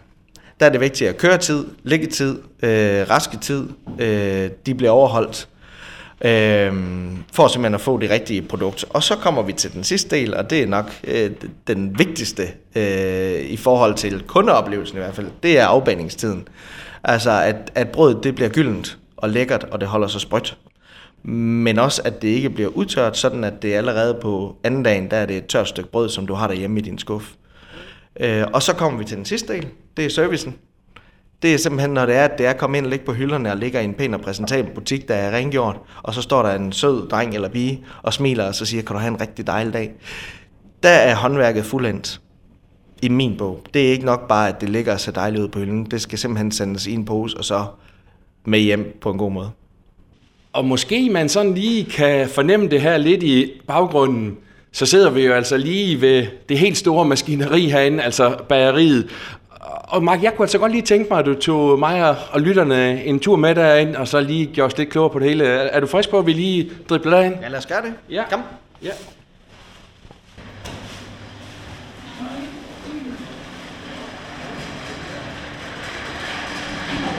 [0.61, 5.49] Der er det vigtigt, at køretid, liggetid, øh, rasketid, øh, de bliver overholdt,
[6.21, 6.73] øh,
[7.33, 8.85] for simpelthen at få det rigtige produkt.
[8.91, 11.31] Og så kommer vi til den sidste del, og det er nok øh,
[11.67, 12.43] den vigtigste
[12.77, 16.49] øh, i forhold til kundeoplevelsen i hvert fald, det er afbaningstiden.
[17.05, 20.57] Altså, at, at brødet det bliver gyldent og lækkert, og det holder sig sprødt
[21.23, 25.17] men også at det ikke bliver udtørt, sådan at det allerede på anden dagen, der
[25.17, 27.33] er det et tørt stykke brød, som du har derhjemme i din skuff.
[28.21, 30.55] Øh, og så kommer vi til den sidste del, det er servicen.
[31.43, 33.51] Det er simpelthen, når det er, at det er kommet ind og ligge på hylderne
[33.51, 36.55] og ligger i en pæn og præsentabel butik, der er rengjort, og så står der
[36.55, 39.47] en sød dreng eller pige og smiler og så siger, kan du have en rigtig
[39.47, 39.93] dejlig dag.
[40.83, 42.21] Der er håndværket fuldendt
[43.03, 43.63] i min bog.
[43.75, 45.85] Det er ikke nok bare, at det ligger så dejligt ud på hylden.
[45.85, 47.67] Det skal simpelthen sendes i en pose og så
[48.45, 49.51] med hjem på en god måde.
[50.57, 54.37] Og måske man sådan lige kan fornemme det her lidt i baggrunden,
[54.73, 59.11] så sidder vi jo altså lige ved det helt store maskineri herinde, altså bageriet.
[59.83, 63.05] Og Mark, jeg kunne altså godt lige tænke mig, at du tog mig og, lytterne
[63.05, 65.45] en tur med derind, og så lige gjorde os lidt klogere på det hele.
[65.45, 67.35] Er, er du frisk på, at vi lige dribler derind?
[67.43, 67.93] Ja, lad os gøre det.
[68.11, 68.23] Ja.
[68.31, 68.43] Kom.
[68.83, 68.91] Ja.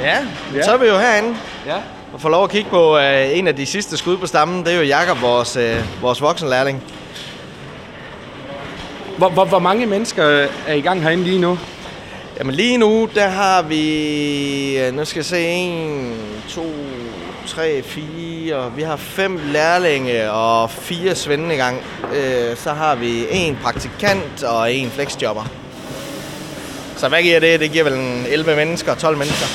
[0.01, 0.17] Ja,
[0.55, 0.61] Ja.
[0.63, 1.75] så er vi jo herinde Ja.
[2.13, 4.65] Og får lov at kigge på øh, en af de sidste skud på stammen.
[4.65, 6.83] Det er jo Jakob, vores, øh, vores voksenlærling.
[9.17, 11.59] Hvor, hvor, hvor mange mennesker er i gang herinde lige nu?
[12.39, 16.13] Jamen lige nu, der har vi, øh, nu skal jeg se, 1,
[16.49, 16.65] 2,
[17.47, 21.81] 3, 4, vi har fem lærlinge og fire svende i gang.
[22.13, 25.43] Øh, så har vi en praktikant og en flexjobber.
[26.97, 27.59] Så hvad giver det?
[27.59, 29.47] Det giver vel en 11 mennesker, 12 mennesker.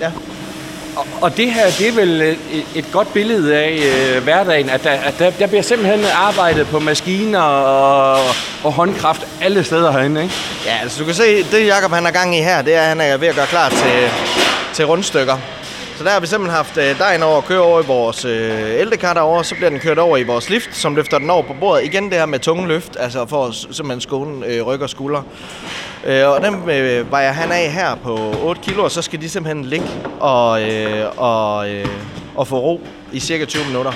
[0.00, 0.12] Ja.
[1.20, 3.78] Og, det her, det er vel øh, et, et godt billede af
[4.16, 8.34] øh, hverdagen, at, der, at der, der bliver simpelthen arbejdet på maskiner og,
[8.64, 10.34] og håndkraft alle steder herinde, ikke?
[10.66, 12.88] Ja, altså du kan se, det Jakob han er gang i her, det er, at
[12.88, 14.10] han er ved at gøre klar til,
[14.72, 15.36] til rundstykker.
[16.00, 18.80] Så der har vi simpelthen haft øh, dejen over at køre over i vores øh,
[18.80, 21.54] ældekar derovre, så bliver den kørt over i vores lift, som løfter den over på
[21.60, 21.84] bordet.
[21.84, 25.22] Igen det her med tunge løft, altså for at simpelthen skåne øh, ryg og skulder.
[26.04, 29.28] Øh, og dem øh, vejer han af her på 8 kilo, og så skal de
[29.28, 29.86] simpelthen ligge
[30.20, 31.86] og, øh, og, øh,
[32.36, 32.80] og få ro
[33.12, 33.92] i cirka 20 minutter.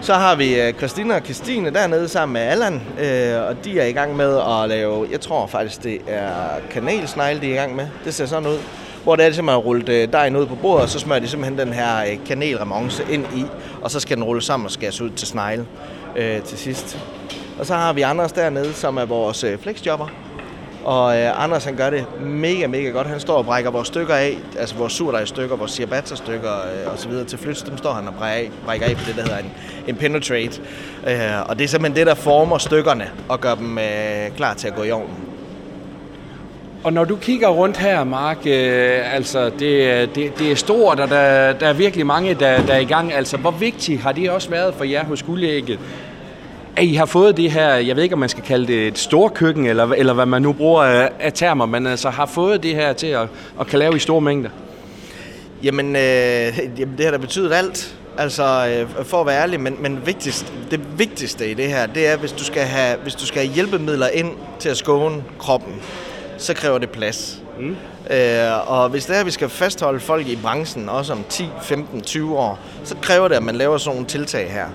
[0.00, 3.86] Så har vi øh, Christina og Christine dernede sammen med Allan, øh, og de er
[3.86, 6.30] i gang med at lave, jeg tror faktisk det er
[6.70, 7.86] kanelsnegle, de er i gang med.
[8.04, 8.58] Det ser sådan ud.
[9.04, 11.28] Hvor det er simpelthen at rulle øh, dejen ud på bordet, og så smører de
[11.28, 13.44] simpelthen den her øh, kanelremonce ind i,
[13.82, 15.66] og så skal den rulle sammen og skæres ud til snegle
[16.16, 16.98] øh, til sidst.
[17.58, 20.06] Og så har vi Anders dernede, som er vores øh, flexjobber.
[20.84, 23.06] Og øh, Anders han gør det mega, mega godt.
[23.06, 27.08] Han står og brækker vores stykker af, altså vores surdejstykker, vores ciabatta-stykker øh, og så
[27.08, 27.62] videre til flyts.
[27.62, 29.52] Dem står han og brækker af, brækker af på det, der hedder en,
[29.86, 30.60] en penetrate.
[31.06, 34.68] Øh, og det er simpelthen det, der former stykkerne og gør dem øh, klar til
[34.68, 35.29] at gå i ovnen.
[36.84, 41.00] Og når du kigger rundt her, Mark, øh, altså det, øh, det, det er stort,
[41.00, 43.12] og der, der er virkelig mange, der, der er i gang.
[43.12, 45.78] Altså, hvor vigtigt har det også været for jer hos guldægget,
[46.76, 48.98] at I har fået det her, jeg ved ikke, om man skal kalde det et
[48.98, 52.74] storkøkken, eller, eller hvad man nu bruger af, af termer, men altså har fået det
[52.74, 53.28] her til at,
[53.60, 54.50] at kan lave i store mængder?
[55.62, 57.96] Jamen, øh, jamen det har da betydet alt.
[58.18, 62.08] Altså, øh, for at være ærlig, men, men vigtigst, det vigtigste i det her, det
[62.08, 65.74] er, hvis du skal have, hvis du skal have hjælpemidler ind til at skåne kroppen,
[66.40, 67.42] så kræver det plads.
[67.58, 67.76] Mm.
[68.10, 71.48] Øh, og hvis det er, at vi skal fastholde folk i branchen, også om 10,
[71.62, 74.66] 15, 20 år, så kræver det, at man laver sådan nogle tiltag her.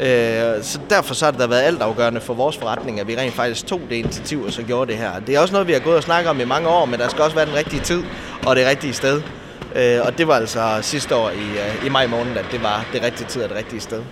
[0.00, 3.34] Øh, så derfor så har det da været altafgørende for vores forretning, at vi rent
[3.34, 5.20] faktisk tog det initiativ og så gjorde det her.
[5.26, 7.08] Det er også noget, vi har gået og snakket om i mange år, men der
[7.08, 8.02] skal også være den rigtige tid
[8.46, 9.22] og det rigtige sted.
[9.74, 12.86] Øh, og det var altså sidste år i, øh, i maj måned, at det var
[12.92, 14.02] det rigtige tid og det rigtige sted.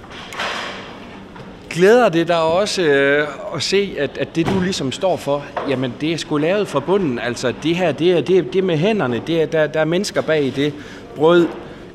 [1.71, 5.95] Glæder det dig også øh, at se, at, at det du ligesom står for, jamen
[6.01, 7.19] det er sgu lavet fra bunden.
[7.19, 9.81] Altså det her, det er, det er, det er med hænderne, det er, der, der
[9.81, 10.75] er mennesker bag det.
[11.17, 11.49] Brød,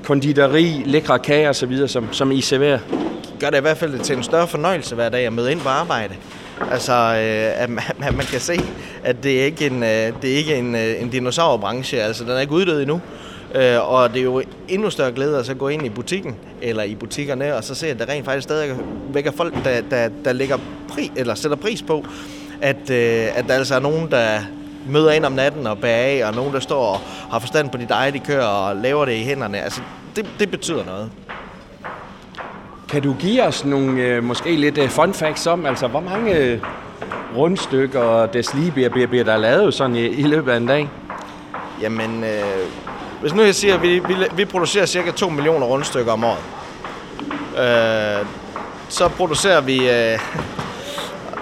[0.04, 2.80] konditori, lækre kager osv., som, som I serverer.
[3.40, 5.70] gør det i hvert fald til en større fornøjelse hver dag at møde ind på
[5.70, 6.16] arbejde.
[6.72, 8.60] Altså, øh, at man, at man kan se,
[9.04, 12.02] at det er ikke en, øh, det er ikke en, øh, en dinosaurbranche.
[12.02, 13.02] Altså, den er ikke uddød endnu.
[13.54, 16.84] Øh, og det er jo endnu større glæde at så gå ind i butikken, eller
[16.84, 18.76] i butikkerne, og så se, at der rent faktisk stadig
[19.14, 20.58] vækker folk, der, der, der lægger
[20.90, 22.06] pri, eller sætter pris på,
[22.62, 24.40] at, øh, at der altså er nogen, der
[24.90, 27.00] møder ind om natten og bærer af, og nogen, der står og
[27.32, 29.62] har forstand på de deje, de kører, og laver det i hænderne.
[29.62, 29.82] Altså,
[30.16, 31.12] det, det betyder noget.
[32.90, 36.38] Kan du give os nogle øh, måske lidt øh, fun facts om, altså hvor mange
[36.38, 36.60] øh,
[37.36, 40.90] rundstykker og deslige bliver, bliver der lavet sådan i, i løbet af en dag?
[41.82, 42.93] Jamen, øh,
[43.24, 46.44] hvis nu jeg siger, at vi, vi, vi producerer cirka 2 millioner rundstykker om året,
[47.58, 48.26] øh,
[48.90, 49.90] så producerer vi...
[49.90, 50.20] Øh,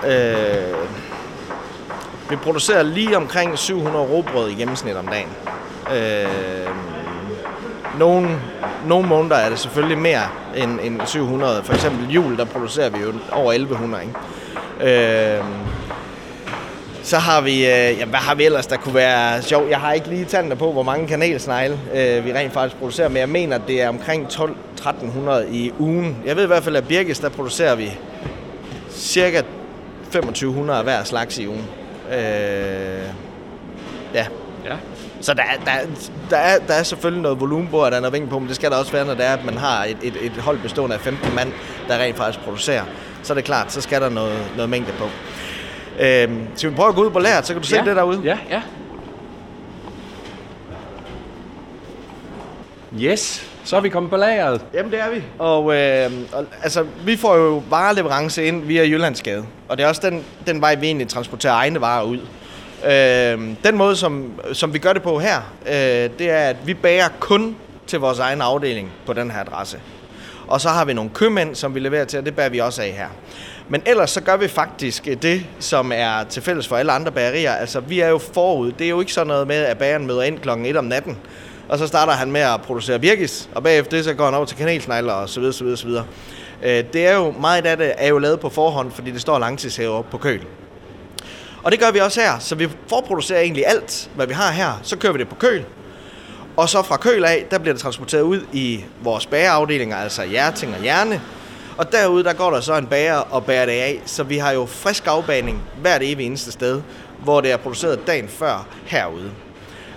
[0.08, 0.76] øh,
[2.30, 5.30] vi producerer lige omkring 700 råbrød i gennemsnit om dagen.
[5.96, 6.70] Øh,
[8.00, 8.40] nogle,
[8.86, 10.24] nogle måneder er det selvfølgelig mere
[10.56, 11.64] end, end 700.
[11.64, 14.04] For eksempel jul, der producerer vi jo over 1100.
[14.04, 15.38] Ikke?
[15.38, 15.44] Øh,
[17.04, 19.68] så har vi, øh, jamen, hvad har vi ellers, der kunne være sjov?
[19.70, 23.18] Jeg har ikke lige tallene på, hvor mange kanelsnegle øh, vi rent faktisk producerer, men
[23.18, 26.18] jeg mener, at det er omkring 12-1300 i ugen.
[26.26, 27.92] Jeg ved i hvert fald, at Birgis, der producerer vi
[28.92, 29.42] cirka
[30.14, 31.66] 2500 af hver slags i ugen.
[32.12, 32.18] Øh,
[34.14, 34.26] ja,
[34.66, 34.76] Ja.
[35.22, 35.86] så der, er- der, er-
[36.30, 38.56] der, er, der er selvfølgelig noget volumen på, og der er noget på, men det
[38.56, 40.96] skal der også være, når det er, at man har et, et, et hold bestående
[40.96, 41.52] af 15 mand,
[41.88, 42.84] der rent faktisk producerer.
[43.24, 45.06] Så er det klart, så skal der noget, noget mængde på.
[46.02, 47.84] Øhm, så vi prøver at gå ud på lageret, så kan du se ja.
[47.84, 48.22] det derude.
[48.24, 48.62] Ja, ja.
[53.00, 54.62] Yes, så er vi kommet på lageret.
[54.74, 55.24] Jamen, det er vi.
[55.40, 59.46] Og, øh, og altså, vi får jo vareleverance ind via Jyllandsgade.
[59.70, 62.20] Og det er også den, den vej, vi egentlig transporterer egne varer ud.
[62.86, 66.74] Øh, den måde, som, som vi gør det på her, øh, det er, at vi
[66.74, 67.56] bager kun
[67.88, 69.78] til vores egen afdeling på den her adresse.
[70.52, 72.82] Og så har vi nogle købmænd, som vi leverer til, og det bærer vi også
[72.82, 73.08] af her.
[73.70, 77.12] Men ellers så gør vi faktisk øh, det, som er til fælles for alle andre
[77.12, 77.52] bagerier.
[77.52, 78.72] Altså, vi er jo forud.
[78.72, 81.18] Det er jo ikke sådan noget med, at bageren møder ind klokken 1 om natten,
[81.70, 84.46] og så starter han med at producere birkis, og bagefter det så går han over
[84.46, 86.06] til kanelsnegler og så videre, så videre, så videre.
[86.64, 89.40] Øh, det er jo, meget af det er jo lavet på forhånd, fordi det står
[89.40, 90.42] langtidshæver på køl.
[91.64, 94.80] Og det gør vi også her, så vi forproducerer egentlig alt, hvad vi har her,
[94.84, 95.66] så kører vi det på køl,
[96.58, 100.76] og så fra køl af, der bliver det transporteret ud i vores bagerafdelinger, altså hjerting
[100.76, 101.22] og hjerne.
[101.78, 104.02] Og derude, der går der så en bager og bærer det af.
[104.06, 106.82] Så vi har jo frisk afbaning hvert evig eneste sted,
[107.24, 109.32] hvor det er produceret dagen før herude.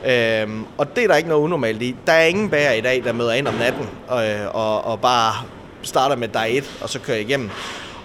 [0.06, 1.96] Øhm, og det er der ikke noget unormalt i.
[2.06, 5.34] Der er ingen bager i dag, der møder ind om natten og, og, og bare
[5.82, 7.50] starter med dig et, og så kører igennem.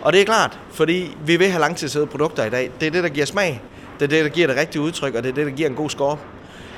[0.01, 2.71] Og det er klart, fordi vi vil have langtidssæde produkter i dag.
[2.79, 3.62] Det er det, der giver smag.
[3.99, 5.75] Det er det, der giver det rigtige udtryk, og det er det, der giver en
[5.75, 6.17] god score.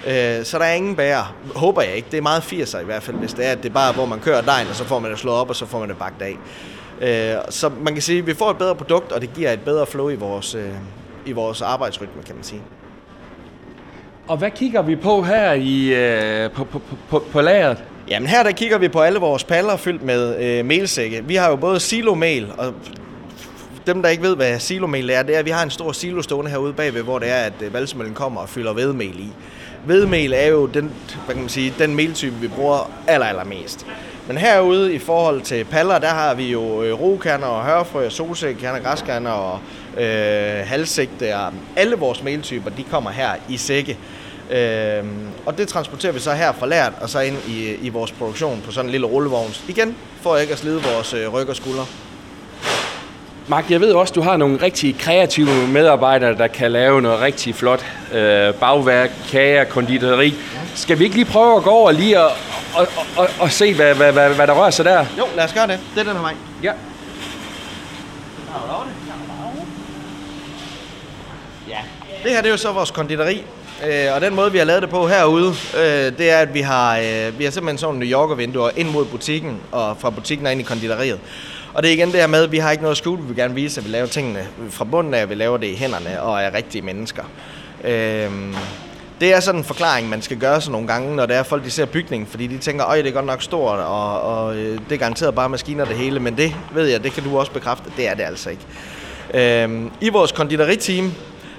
[0.08, 1.36] Øh, så der er ingen bærer.
[1.56, 2.08] Håber jeg ikke.
[2.12, 4.06] Det er meget 80'er i hvert fald, hvis det er, at det er bare, hvor
[4.06, 5.98] man kører dejen, og så får man det slået op, og så får man det
[5.98, 6.38] bagt af.
[7.02, 9.60] Øh, så man kan sige, at vi får et bedre produkt, og det giver et
[9.60, 10.70] bedre flow i vores, øh,
[11.26, 12.62] i vores arbejdsrytme, kan man sige.
[14.28, 17.84] Og hvad kigger vi på her i, øh, på, på, på, på lageret?
[18.10, 21.24] Jamen her der kigger vi på alle vores paller fyldt med øh, melsække.
[21.24, 22.74] Vi har jo både silomel, og
[23.88, 26.22] dem der ikke ved, hvad silomel er, det er, at vi har en stor silo
[26.22, 29.30] stående herude bagved, hvor det er, at øh, valsemøllen kommer og fylder vedmel i.
[29.86, 30.92] Vedmel er jo den,
[31.26, 33.86] hvad kan man sige, den meltype, vi bruger aller, allermest.
[34.28, 38.80] Men herude i forhold til paller, der har vi jo øh, rokerner og hørfrø, solsækkerner,
[38.80, 39.60] græskerner og
[39.98, 41.34] øh, halssigte.
[41.76, 43.98] Alle vores meltyper, de kommer her i sække.
[44.52, 45.04] Øh,
[45.46, 48.62] og det transporterer vi så her fra lært og så ind i, i vores produktion
[48.66, 49.54] på sådan en lille rullevogn.
[49.68, 51.86] Igen, for ikke at slide vores øh, ryg og skuldre.
[53.48, 57.56] Mark, jeg ved også, du har nogle rigtig kreative medarbejdere, der kan lave noget rigtig
[57.56, 60.34] flot øh, bagværk, kager, konditori.
[60.76, 62.32] Skal vi ikke lige prøve at gå over lige og,
[62.76, 65.06] og, og, og se, hvad, hvad, hvad, hvad der rører sig der?
[65.18, 65.80] Jo, lad os gøre det.
[65.96, 66.34] Det er den her vej.
[66.64, 66.72] Ja.
[71.70, 71.78] Ja.
[72.24, 73.44] Det her det er jo så vores konditori.
[73.88, 76.62] Øh, og den måde, vi har lavet det på herude, øh, det er, at vi
[76.62, 80.52] har, øh, vi har simpelthen sådan New Yorker-vinduer ind mod butikken, og fra butikken og
[80.52, 81.20] ind i konditoriet.
[81.74, 83.22] Og det er igen det her med, at vi har ikke noget skjult.
[83.22, 85.68] Vi vil gerne vise, at vi laver tingene fra bunden af, at vi laver det
[85.68, 87.24] i hænderne og er rigtige mennesker.
[87.84, 88.56] Øhm,
[89.22, 91.64] det er sådan en forklaring, man skal gøre sig nogle gange, når det er folk,
[91.64, 94.80] de ser bygningen, fordi de tænker, øj, det er godt nok stort, og, og øh,
[94.90, 97.52] det er garanteret bare maskiner det hele, men det ved jeg, det kan du også
[97.52, 98.64] bekræfte, det er det altså ikke.
[99.34, 101.14] Øhm, I vores konditoriteam,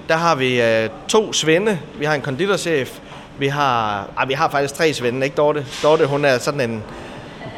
[0.08, 1.78] der har vi øh, to svende.
[1.98, 2.98] Vi har en konditorchef,
[3.38, 5.66] vi har, ah, vi har faktisk tre svende, ikke Dorte?
[5.82, 6.82] Dorte, hun er sådan en,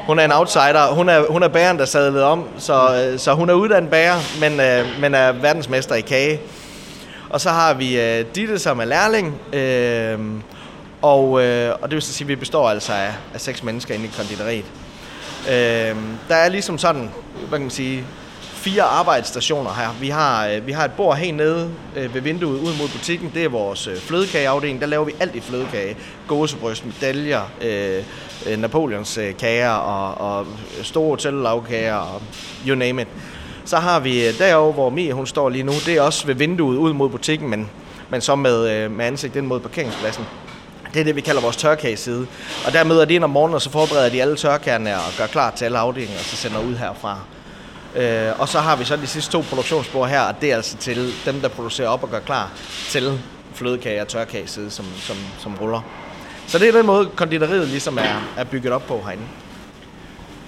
[0.06, 0.94] hun er en outsider.
[0.94, 4.16] Hun er, hun er bæren, der sadlede om, så, øh, så hun er uddannet bærer,
[4.40, 6.40] men, øh, men er verdensmester i kage.
[7.30, 10.18] Og så har vi øh, Ditte, som er lærling, øh,
[11.02, 13.94] og, øh, og det vil så sige, at vi består altså af, af seks mennesker
[13.94, 14.64] inde i konditoriet.
[15.48, 15.96] Øh,
[16.28, 17.10] der er ligesom sådan,
[17.48, 18.04] hvad kan man sige,
[18.64, 19.96] fire arbejdsstationer her.
[20.00, 23.30] Vi har, øh, vi har et bord helt nede øh, ved vinduet ud mod butikken.
[23.34, 24.80] Det er vores øh, flødekageafdeling.
[24.80, 25.96] Der laver vi alt i flødekage.
[26.28, 28.02] Gåsebryst, medaljer, øh,
[28.58, 30.46] Napoleons kager og, og
[30.82, 32.22] store tællelavkager og
[32.66, 33.08] you name it.
[33.64, 36.76] Så har vi derovre, hvor Mie hun står lige nu, det er også ved vinduet
[36.76, 37.70] ud mod butikken, men,
[38.10, 40.24] men så med, med ansigt ind mod parkeringspladsen.
[40.94, 42.26] Det er det, vi kalder vores tørkageside.
[42.66, 45.26] Og der møder de ind om morgenen, og så forbereder de alle tørkagerne og gør
[45.26, 47.18] klar til alle afdelinger, og så sender ud herfra.
[47.96, 50.76] Øh, og så har vi så de sidste to produktionsspor her, og det er altså
[50.76, 52.50] til dem, der producerer op og gør klar
[52.88, 53.20] til
[53.54, 55.80] flødekage og tørkageside, som, som, som ruller.
[56.46, 59.24] Så det er den måde, konditoriet ligesom er, er bygget op på herinde.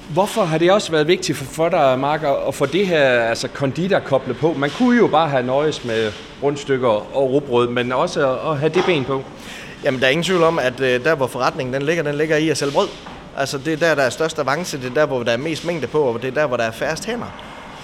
[0.09, 3.49] Hvorfor har det også været vigtigt for, for dig, Mark, at få det her altså
[3.49, 4.55] konditor koblet på?
[4.59, 8.73] Man kunne jo bare have nøjes med rundstykker og rugbrød, men også at, at have
[8.75, 9.25] det ben på.
[9.85, 12.37] Jamen, der er ingen tvivl om, at øh, der, hvor forretningen den ligger, den ligger
[12.37, 12.89] i at sælge brød.
[13.39, 15.65] Altså, det er der, der er størst avance, det er der, hvor der er mest
[15.65, 17.27] mængde på, og det er der, hvor der er færrest hænder.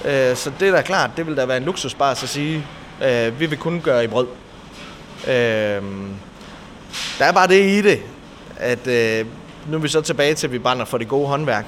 [0.04, 2.66] Øh, så det er da klart, det vil da være en luksusbar at sige,
[3.04, 4.26] øh, vi vil kun gøre i brød.
[5.26, 5.82] Øh,
[7.18, 8.00] der er bare det i det,
[8.56, 9.26] at øh,
[9.68, 11.66] nu er vi så tilbage til, at vi brænder for det gode håndværk.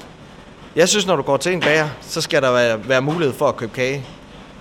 [0.75, 3.47] Jeg synes, når du går til en bager, så skal der være, være mulighed for
[3.47, 4.05] at købe kage.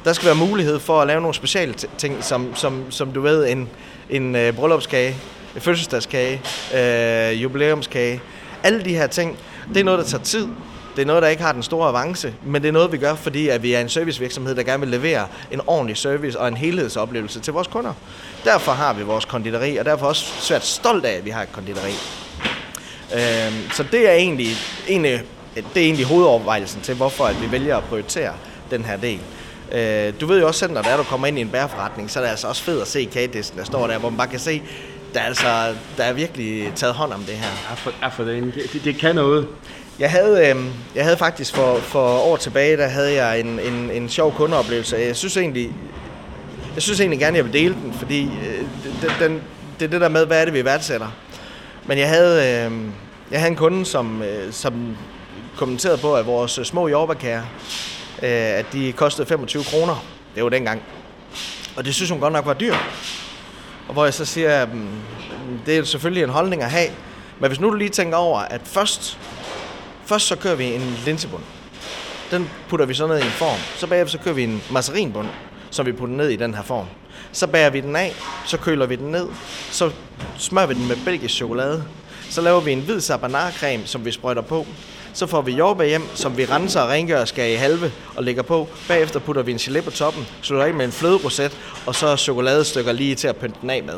[0.05, 3.49] Der skal være mulighed for at lave nogle specielle ting, som, som, som du ved,
[3.49, 3.69] en,
[4.11, 5.17] en øh, bryllupskage,
[5.55, 6.43] en fødselsdagskage,
[6.75, 8.21] øh, jubilæumskage.
[8.65, 10.49] Alle de her ting, det er noget, der tager tid.
[10.97, 13.15] Det er noget, der ikke har den store avance, men det er noget, vi gør,
[13.15, 16.57] fordi at vi er en servicevirksomhed, der gerne vil levere en ordentlig service og en
[16.57, 17.93] helhedsoplevelse til vores kunder.
[18.45, 21.53] Derfor har vi vores konditori, og derfor også svært stolt af, at vi har et
[21.53, 21.95] konditori.
[23.15, 24.49] Øhm, så det er egentlig,
[24.89, 25.23] egentlig,
[25.55, 28.33] det er egentlig hovedovervejelsen til, hvorfor at vi vælger at prioritere
[28.71, 29.21] den her del.
[29.73, 32.23] Øh, du ved jo også selv, når du kommer ind i en bærforretning, så er
[32.23, 34.63] det altså også fedt at se kagedisken, der står der, hvor man bare kan se,
[35.15, 37.49] der er, altså, der er virkelig taget hånd om det her.
[37.71, 39.49] Ja, for, ja, for det, det, det kan noget.
[39.99, 43.91] Jeg havde, øh, jeg havde faktisk for, for år tilbage, der havde jeg en, en,
[43.91, 44.97] en sjov kundeoplevelse.
[44.97, 45.71] Jeg synes egentlig,
[46.75, 48.65] jeg synes egentlig gerne, jeg vil dele den, fordi øh,
[49.21, 49.43] den,
[49.79, 51.09] det er det der med, hvad er det, vi værdsætter.
[51.87, 52.73] Men jeg havde, øh,
[53.31, 54.97] jeg havde en kunde, som, øh, som
[55.57, 57.43] kommenterede på, at vores små jordbærkager,
[58.23, 60.05] øh, at de kostede 25 kroner.
[60.35, 60.83] Det var dengang.
[61.77, 62.79] Og det synes hun godt nok var dyrt.
[63.89, 64.89] Og hvor jeg så siger, mm,
[65.67, 66.91] det er selvfølgelig en holdning at have,
[67.41, 69.19] men hvis nu du lige tænker over, at først,
[70.05, 71.43] først så kører vi en linsebund.
[72.31, 73.59] Den putter vi så ned i en form.
[73.77, 75.29] Så bagefter så kører vi en masserinbund,
[75.71, 76.87] som vi putter ned i den her form.
[77.33, 78.15] Så bager vi den af,
[78.47, 79.29] så køler vi den ned,
[79.71, 79.91] så
[80.39, 81.85] smører vi den med belgisk chokolade.
[82.31, 84.67] Så laver vi en hvid sabanarcreme, som vi sprøjter på.
[85.15, 88.25] Så får vi jordbær hjem, som vi renser og rengør og skærer i halve og
[88.25, 88.69] lægger på.
[88.89, 92.93] Bagefter putter vi en gelé på toppen, slutter af med en fløderoset, og så chokoladestykker
[92.93, 93.95] lige til at pynte den af med.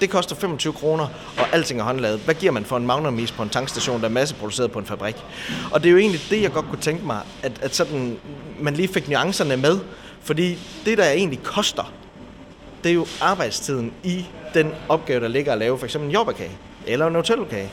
[0.00, 1.06] Det koster 25 kroner,
[1.38, 2.20] og alting er håndlavet.
[2.20, 5.16] Hvad giver man for en magnumis på en tankstation, der er masseproduceret på en fabrik?
[5.70, 8.18] Og det er jo egentlig det, jeg godt kunne tænke mig, at, at sådan,
[8.60, 9.78] man lige fik nuancerne med.
[10.22, 11.92] Fordi det, der egentlig koster,
[12.84, 16.58] det er jo arbejdstiden i den opgave, der ligger at lave for eksempel en jordbærkage
[16.86, 17.70] eller en hotelkage.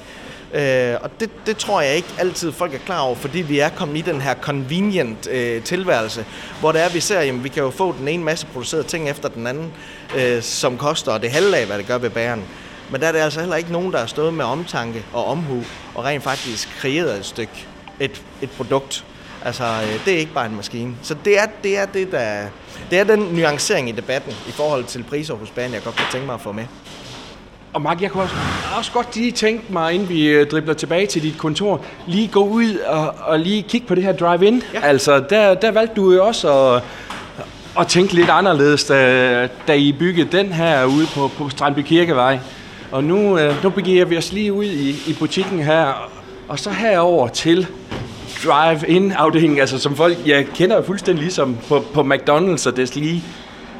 [0.54, 3.70] Øh, og det, det tror jeg ikke altid folk er klar over, fordi vi er
[3.70, 6.26] kommet i den her convenient øh, tilværelse,
[6.60, 9.10] hvor det er, vi ser, at vi kan jo få den ene masse produceret ting
[9.10, 9.72] efter den anden,
[10.18, 12.44] øh, som koster det halve af, hvad det gør ved bæren.
[12.92, 15.64] Men der er det altså heller ikke nogen, der har stået med omtanke og omhu,
[15.96, 17.68] og rent faktisk kreeret et stykke,
[18.00, 19.06] et, et produkt.
[19.46, 20.96] Altså, øh, det er ikke bare en maskine.
[21.04, 22.48] Så det er det, er det der...
[22.90, 26.08] Det er den nuancering i debatten i forhold til priser hos banen, jeg godt kunne
[26.12, 26.66] tænke mig at få med.
[27.74, 28.36] Og Mark, jeg kunne også,
[28.78, 32.46] også godt lige tænke mig, inden vi øh, dribler tilbage til dit kontor, lige gå
[32.46, 34.64] ud og, og lige kigge på det her drive-in.
[34.74, 34.80] Ja.
[34.84, 36.84] Altså, der, der valgte du jo også at,
[37.80, 42.40] at tænke lidt anderledes, da, da I byggede den her ude på, på Strandby Kirkevej.
[42.92, 46.10] Og nu, øh, nu begiver vi os lige ud i, i butikken her,
[46.48, 47.68] og så herover til
[48.46, 53.24] drive-in-afdelingen, altså som folk, jeg kender fuldstændig ligesom på, på McDonald's og lige.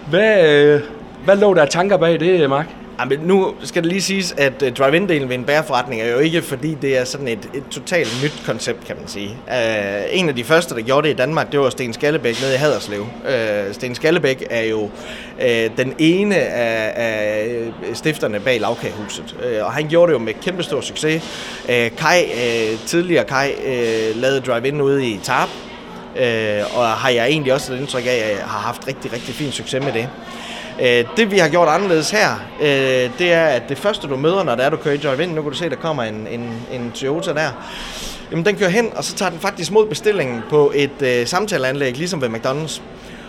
[0.10, 0.82] Hvad, øh,
[1.26, 2.68] hvad lå der tanker bag det, Mark?
[3.00, 6.42] Jamen, nu skal det lige siges, at øh, drive-in-delen ved en bæreforretning er jo ikke,
[6.42, 9.30] fordi det er sådan et, et totalt nyt koncept, kan man sige.
[9.48, 12.54] Uh, en af de første, der gjorde det i Danmark, det var Sten Skallebæk nede
[12.54, 13.08] i Haderslev.
[13.30, 19.66] Øh, uh, Sten Skallebæk er jo uh, den ene af, af stifterne bag Lavkagehuset, uh,
[19.66, 21.24] og han gjorde det jo med kæmpestor succes.
[21.64, 25.50] Uh, Kai, uh, tidligere Kai, uh, lavede drive-in ude i Tarp,
[26.16, 29.36] uh, og har jeg egentlig også et indtryk af, at jeg har haft rigtig, rigtig
[29.36, 30.10] fin succes med det.
[30.82, 32.30] Øh, det vi har gjort anderledes her,
[32.62, 35.30] øh, det er, at det første du møder, når det er, du kører i drive-in,
[35.30, 37.50] nu kan du se, der kommer en, en, en Toyota der,
[38.32, 41.98] jamen den kører hen, og så tager den faktisk mod bestillingen på et øh, samtaleanlæg,
[41.98, 42.82] ligesom ved McDonald's.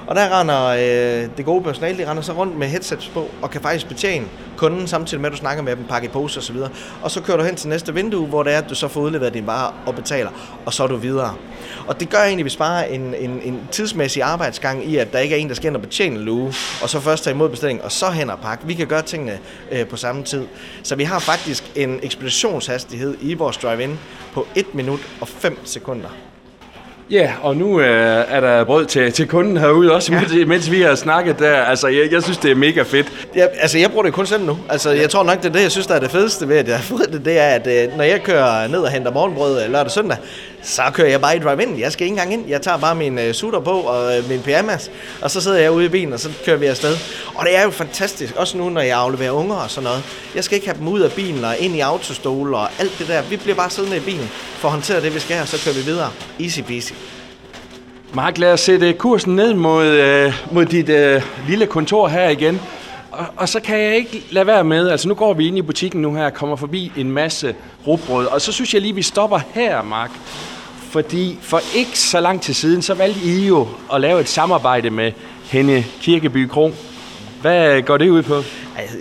[0.09, 3.51] Og der render øh, det gode personale, de render så rundt med headsets på, og
[3.51, 6.57] kan faktisk betjene kunden, samtidig med, at du snakker med dem, pakke i pose osv.
[7.03, 9.01] Og så kører du hen til næste vindue, hvor det er, at du så får
[9.01, 10.31] udleveret din vare og betaler,
[10.67, 11.35] og så er du videre.
[11.87, 15.19] Og det gør egentlig, at vi sparer en, en, en tidsmæssig arbejdsgang i, at der
[15.19, 17.85] ikke er en, der skal ind og betjene luge, og så først tage imod bestilling,
[17.85, 18.67] og så hen og pakke.
[18.67, 19.39] Vi kan gøre tingene
[19.73, 20.47] øh, på samme tid.
[20.83, 23.99] Så vi har faktisk en ekspeditionshastighed i vores drive-in
[24.33, 26.28] på 1 minut og 5 sekunder.
[27.11, 30.21] Ja, og nu øh, er der brød til, til kunden herude også, ja.
[30.21, 31.57] mens, mens vi har snakket der.
[31.57, 33.07] Altså, jeg, jeg synes, det er mega fedt.
[33.37, 34.59] Ja, altså, jeg bruger det kun selv nu.
[34.69, 36.69] Altså, jeg tror nok, det er det, jeg synes, der er det fedeste ved, at
[36.69, 39.63] jeg har fået det, det er, at øh, når jeg kører ned og henter morgenbrød
[39.63, 40.17] øh, lørdag og søndag,
[40.69, 41.81] så kører jeg bare i drive-in.
[41.81, 42.49] Jeg skal ikke engang ind.
[42.49, 44.91] Jeg tager bare min øh, sutter på og øh, min pyjamas,
[45.23, 46.97] og så sidder jeg ude i bilen, og så kører vi afsted.
[47.35, 50.03] Og det er jo fantastisk, også nu, når jeg afleverer unger og sådan noget.
[50.35, 53.09] Jeg skal ikke have dem ud af bilen og ind i autostol og alt det
[53.09, 53.23] der.
[53.23, 55.75] Vi bliver bare siddende i bilen for at håndtere det, vi skal, og så kører
[55.75, 56.11] vi videre.
[56.41, 56.93] Easy peasy.
[58.15, 62.61] Mark, lad os sætte kursen ned mod, øh, mod dit øh, lille kontor her igen.
[63.11, 65.63] Og, og så kan jeg ikke lade være med, altså nu går vi ind i
[65.63, 67.55] butikken nu her, kommer forbi en masse
[67.87, 70.11] rugbrød, og så synes jeg lige, vi stopper her, Mark.
[70.91, 74.91] Fordi for ikke så lang tid siden, så valgte I jo at lave et samarbejde
[74.91, 75.13] med
[75.45, 76.73] Henne Kirkeby Kro.
[77.41, 78.43] Hvad går det ud på?
[78.79, 78.97] Altså,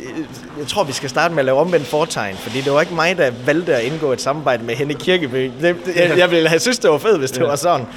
[0.60, 3.18] jeg tror, vi skal starte med at lave omvendt fortegn, fordi det var ikke mig,
[3.18, 5.52] der valgte at indgå et samarbejde med Henne Kirkeby.
[5.62, 7.46] Det, jeg, jeg ville have synes, det var fedt, hvis det ja.
[7.46, 7.88] var sådan.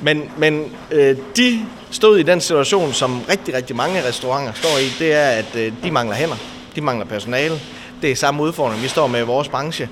[0.00, 1.60] Men, men øh, de
[1.90, 5.72] stod i den situation, som rigtig, rigtig mange restauranter står i, det er, at øh,
[5.84, 6.36] de mangler hænder,
[6.76, 7.54] de mangler personale.
[8.02, 9.88] Det er samme udfordring, vi står med i vores branche.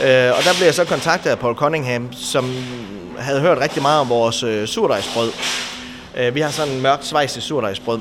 [0.00, 2.52] Øh, og der blev jeg så kontaktet af Paul Cunningham, som
[3.18, 5.32] havde hørt rigtig meget om vores øh, surdejsbrød.
[6.16, 8.00] Øh, vi har sådan en mørk svejs i surdejsbrød.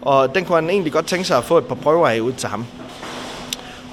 [0.00, 2.32] Og den kunne han egentlig godt tænke sig at få et par prøver af ud
[2.32, 2.66] til ham.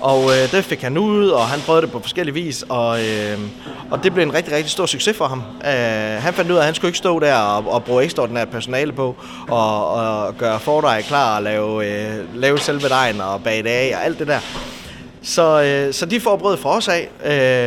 [0.02, 3.40] Og øh, det fik han ud, og han prøvede det på forskellige vis, og, øh,
[3.92, 5.44] og det blev en rigtig, rigtig stor succes for ham.
[5.66, 8.50] Øh, han fandt ud af, at han skulle ikke stå der og, og bruge ekstraordinært
[8.50, 9.16] personale på,
[9.48, 13.94] og, og gøre fordej klar, og lave, øh, lave selve dejen og bage det af,
[13.96, 14.40] og alt det der.
[15.22, 17.10] Så, øh, så de får for fra os af,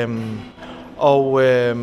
[0.05, 0.09] øh,
[0.97, 1.43] og...
[1.43, 1.77] Øh,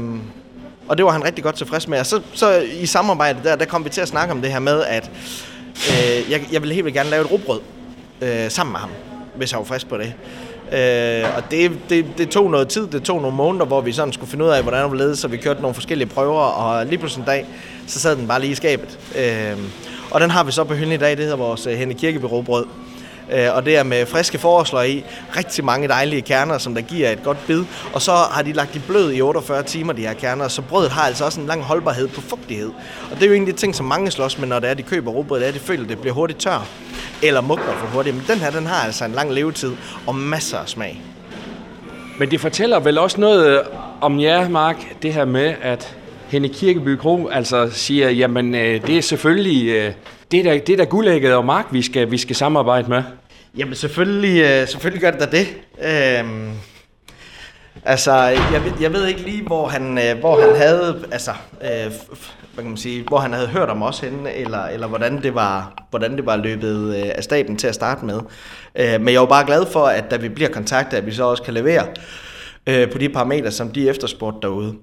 [0.87, 1.99] og det var han rigtig godt tilfreds med.
[1.99, 4.59] Og så, så i samarbejdet der, der kom vi til at snakke om det her
[4.59, 5.11] med, at
[5.89, 7.59] øh, jeg, jeg ville helt vildt gerne lave et rugbrød
[8.21, 8.89] øh, sammen med ham,
[9.35, 10.13] hvis han var frisk på det.
[10.71, 14.13] Øh, og det, det, det tog noget tid, det tog nogle måneder, hvor vi sådan
[14.13, 16.85] skulle finde ud af, hvordan det var ledet, så vi kørte nogle forskellige prøver, og
[16.85, 17.45] lige pludselig en dag,
[17.87, 18.99] så sad den bare lige i skabet.
[19.17, 19.57] Øh,
[20.11, 22.25] og den har vi så på hylden i dag, det hedder vores øh, Henne Kirkeby
[22.25, 22.65] Råbrød.
[23.31, 25.05] Øh, og det er med friske forårsløg i,
[25.37, 27.63] rigtig mange dejlige kerner, som der giver et godt bid.
[27.93, 30.91] Og så har de lagt de blød i 48 timer, de her kerner, så brødet
[30.91, 32.71] har altså også en lang holdbarhed på fugtighed.
[33.11, 35.11] Og det er jo egentlig ting, som mange slås med, når det er, de køber
[35.11, 36.67] rugbrød, det er, de føler, at det bliver hurtigt tør
[37.23, 38.15] eller mugner for hurtigt.
[38.15, 39.71] Men den her, den har altså en lang levetid
[40.07, 41.01] og masser af smag.
[42.19, 43.65] Men det fortæller vel også noget øh,
[44.01, 45.95] om jer, Mark, det her med, at
[46.27, 49.91] Henne Kirkeby Kro altså siger, jamen øh, det er selvfølgelig øh,
[50.31, 53.03] det er da, det er da guldægget og Mark, vi skal, vi skal samarbejde med.
[53.59, 55.47] Jamen selvfølgelig, øh, selvfølgelig gør det da det.
[55.81, 56.51] Øhm,
[57.85, 61.31] altså, jeg, jeg ved ikke lige, hvor han, øh, hvor han havde, altså,
[61.61, 61.91] øh,
[62.53, 65.35] hvad kan man sige, hvor han havde hørt om os henne, eller, eller hvordan, det
[65.35, 68.19] var, hvordan det var løbet øh, af staben til at starte med.
[68.75, 71.23] Øh, men jeg er bare glad for, at da vi bliver kontaktet, at vi så
[71.23, 71.87] også kan levere
[72.67, 74.75] øh, på de parametre, som de efterspurgte derude.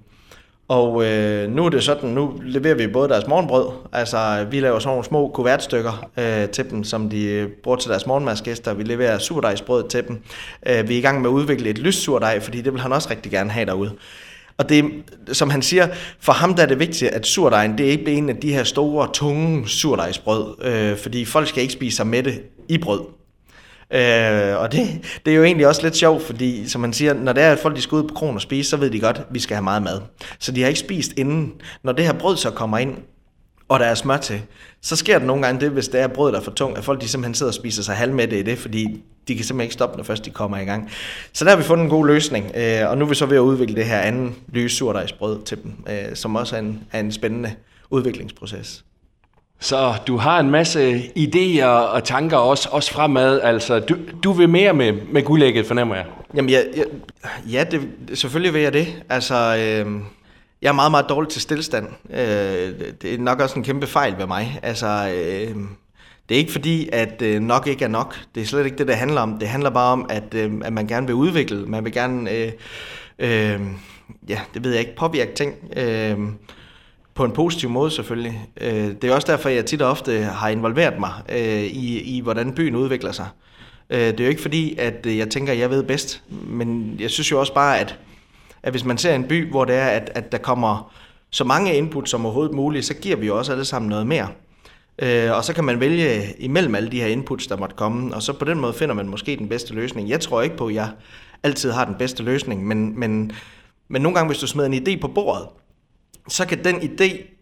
[0.69, 4.79] Og øh, nu er det sådan, nu leverer vi både deres morgenbrød, altså vi laver
[4.79, 8.75] sådan nogle små kuvertstykker øh, til dem, som de øh, bruger til deres morgenmadsgæster.
[8.75, 10.23] Vi leverer surdejsbrød til dem.
[10.67, 12.93] Øh, vi er i gang med at udvikle et lyst surdej, fordi det vil han
[12.93, 13.93] også rigtig gerne have derude.
[14.59, 14.85] Og det,
[15.33, 15.89] som han siger,
[16.21, 18.65] for ham der er det vigtigt, at surdejen, det er ikke en af de her
[18.65, 23.01] store, tunge surdejsbrød, øh, fordi folk skal ikke spise sig med det i brød.
[23.91, 24.89] Øh, og det,
[25.25, 27.59] det er jo egentlig også lidt sjovt, fordi som man siger, når det er, at
[27.59, 29.55] folk de skal ud på kronen og spise, så ved de godt, at vi skal
[29.55, 30.01] have meget mad.
[30.39, 31.53] Så de har ikke spist inden.
[31.83, 32.95] Når det her brød så kommer ind,
[33.69, 34.43] og der er smør til,
[34.83, 36.85] så sker der nogle gange det, hvis det er brød, der er for tungt, at
[36.85, 39.45] folk de simpelthen sidder og spiser sig halv med det i det, fordi de kan
[39.45, 40.91] simpelthen ikke stoppe, når først de kommer i gang.
[41.33, 43.37] Så der har vi fundet en god løsning, øh, og nu er vi så ved
[43.37, 47.01] at udvikle det her anden lyse surdejsbrød til dem, øh, som også er en, er
[47.01, 47.55] en spændende
[47.91, 48.85] udviklingsproces.
[49.61, 53.41] Så du har en masse idéer og tanker også, også fremad.
[53.41, 56.05] Altså, du, du vil mere med, med guldægget, fornemmer jeg.
[56.35, 56.83] Jamen, jeg, ja,
[57.51, 57.81] ja det,
[58.19, 59.03] selvfølgelig vil jeg det.
[59.09, 60.01] Altså, øh,
[60.63, 61.87] jeg er meget, meget dårlig til stillstand.
[62.11, 62.19] Øh,
[63.03, 64.61] det er nok også en kæmpe fejl ved mig.
[64.63, 65.57] Altså, øh,
[66.29, 68.17] det er ikke fordi, at øh, nok ikke er nok.
[68.35, 69.39] Det er slet ikke det, det handler om.
[69.39, 71.67] Det handler bare om, at, øh, at man gerne vil udvikle.
[71.67, 72.53] Man vil gerne, øh,
[73.19, 73.61] øh,
[74.29, 75.55] ja, det ved jeg ikke, påvirke ting.
[75.77, 76.19] Øh,
[77.17, 78.49] på en positiv måde selvfølgelig.
[78.61, 82.21] Øh, det er også derfor, jeg tit og ofte har involveret mig øh, i, i,
[82.21, 83.27] hvordan byen udvikler sig.
[83.91, 87.11] Øh, det er jo ikke fordi, at jeg tænker, at jeg ved bedst, men jeg
[87.11, 87.99] synes jo også bare, at,
[88.63, 90.93] at hvis man ser en by, hvor det er, at, at der kommer
[91.31, 94.29] så mange input som overhovedet muligt, så giver vi jo også alle sammen noget mere.
[95.33, 98.33] og så kan man vælge imellem alle de her inputs, der måtte komme, og så
[98.33, 100.09] på den måde finder man måske den bedste løsning.
[100.09, 100.89] Jeg tror ikke på, at jeg
[101.43, 103.33] altid har den bedste løsning, men, men,
[103.89, 105.47] men nogle gange, hvis du smider en idé på bordet,
[106.29, 107.37] så kan den idé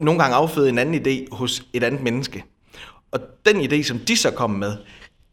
[0.00, 2.44] nogle gange afføde en anden idé hos et andet menneske.
[3.10, 4.76] Og den idé, som de så kommer med,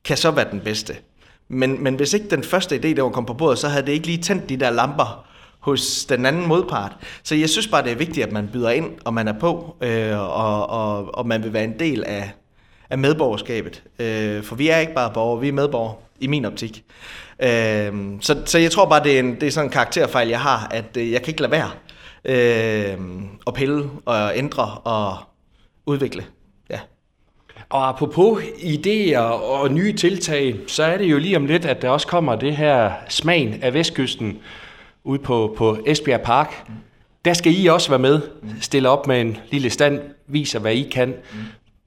[0.03, 0.95] kan så være den bedste.
[1.47, 3.91] Men, men hvis ikke den første idé, der var kommet på bordet, så havde det
[3.91, 5.25] ikke lige tændt de der lamper
[5.59, 6.91] hos den anden modpart.
[7.23, 9.75] Så jeg synes bare, det er vigtigt, at man byder ind, og man er på,
[9.81, 12.31] øh, og, og, og man vil være en del af,
[12.89, 13.83] af medborgerskabet.
[13.99, 16.83] Øh, for vi er ikke bare borgere, vi er medborgere, i min optik.
[17.39, 20.39] Øh, så, så jeg tror bare, det er, en, det er sådan en karakterfejl, jeg
[20.39, 21.71] har, at øh, jeg kan ikke lade være
[22.25, 22.97] øh,
[23.45, 25.17] og pille og ændre og
[25.85, 26.25] udvikle.
[26.69, 26.79] Ja.
[27.69, 31.89] Og apropos idéer og nye tiltag, så er det jo lige om lidt, at der
[31.89, 34.39] også kommer det her smagen af Vestkysten
[35.03, 36.67] ud på, på Esbjerg Park.
[37.25, 38.21] Der skal I også være med,
[38.61, 41.13] stille op med en lille stand, viser hvad I kan.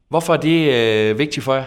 [0.09, 1.65] Hvorfor er det øh, vigtigt for jer?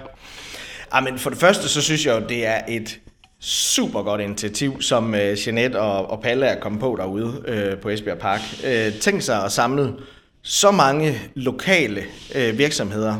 [0.95, 2.99] Jamen, for det første, så synes jeg jo, det er et
[3.39, 7.89] super godt initiativ, som øh, Jeanette og, og Palle er kommet på derude øh, på
[7.89, 8.41] Esbjerg Park.
[8.65, 9.93] Øh, tænk sig at samle
[10.41, 12.01] så mange lokale
[12.35, 13.15] øh, virksomheder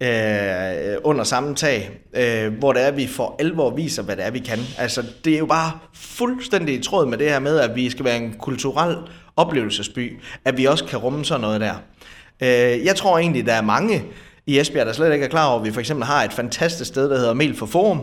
[0.00, 4.26] øh, under samme tag, øh, hvor det er, at vi for alvor viser, hvad det
[4.26, 4.58] er, vi kan.
[4.78, 8.04] Altså, det er jo bare fuldstændig i tråd med det her med, at vi skal
[8.04, 8.96] være en kulturel
[9.36, 11.74] oplevelsesby, at vi også kan rumme sådan noget der.
[12.42, 14.04] Øh, jeg tror egentlig, der er mange
[14.46, 16.88] i Esbjerg, der slet ikke er klar over, at vi for eksempel har et fantastisk
[16.88, 18.00] sted, der hedder Mel for Forum,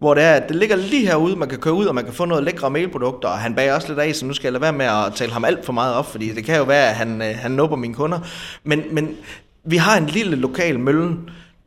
[0.00, 2.14] hvor det er, at det ligger lige herude, man kan køre ud, og man kan
[2.14, 4.62] få noget lækre mailprodukter, og han bager også lidt af, så nu skal jeg lade
[4.62, 6.94] være med at tale ham alt for meget op, fordi det kan jo være, at
[6.94, 8.18] han, øh, han nubber mine kunder.
[8.64, 9.16] Men, men
[9.64, 11.16] vi har en lille lokal mølle,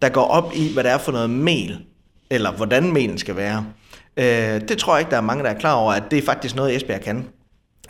[0.01, 1.79] der går op i, hvad det er for noget mel,
[2.29, 3.65] eller hvordan melen skal være.
[4.17, 6.25] Øh, det tror jeg ikke, der er mange, der er klar over, at det er
[6.25, 7.27] faktisk noget, Esbjerg kan.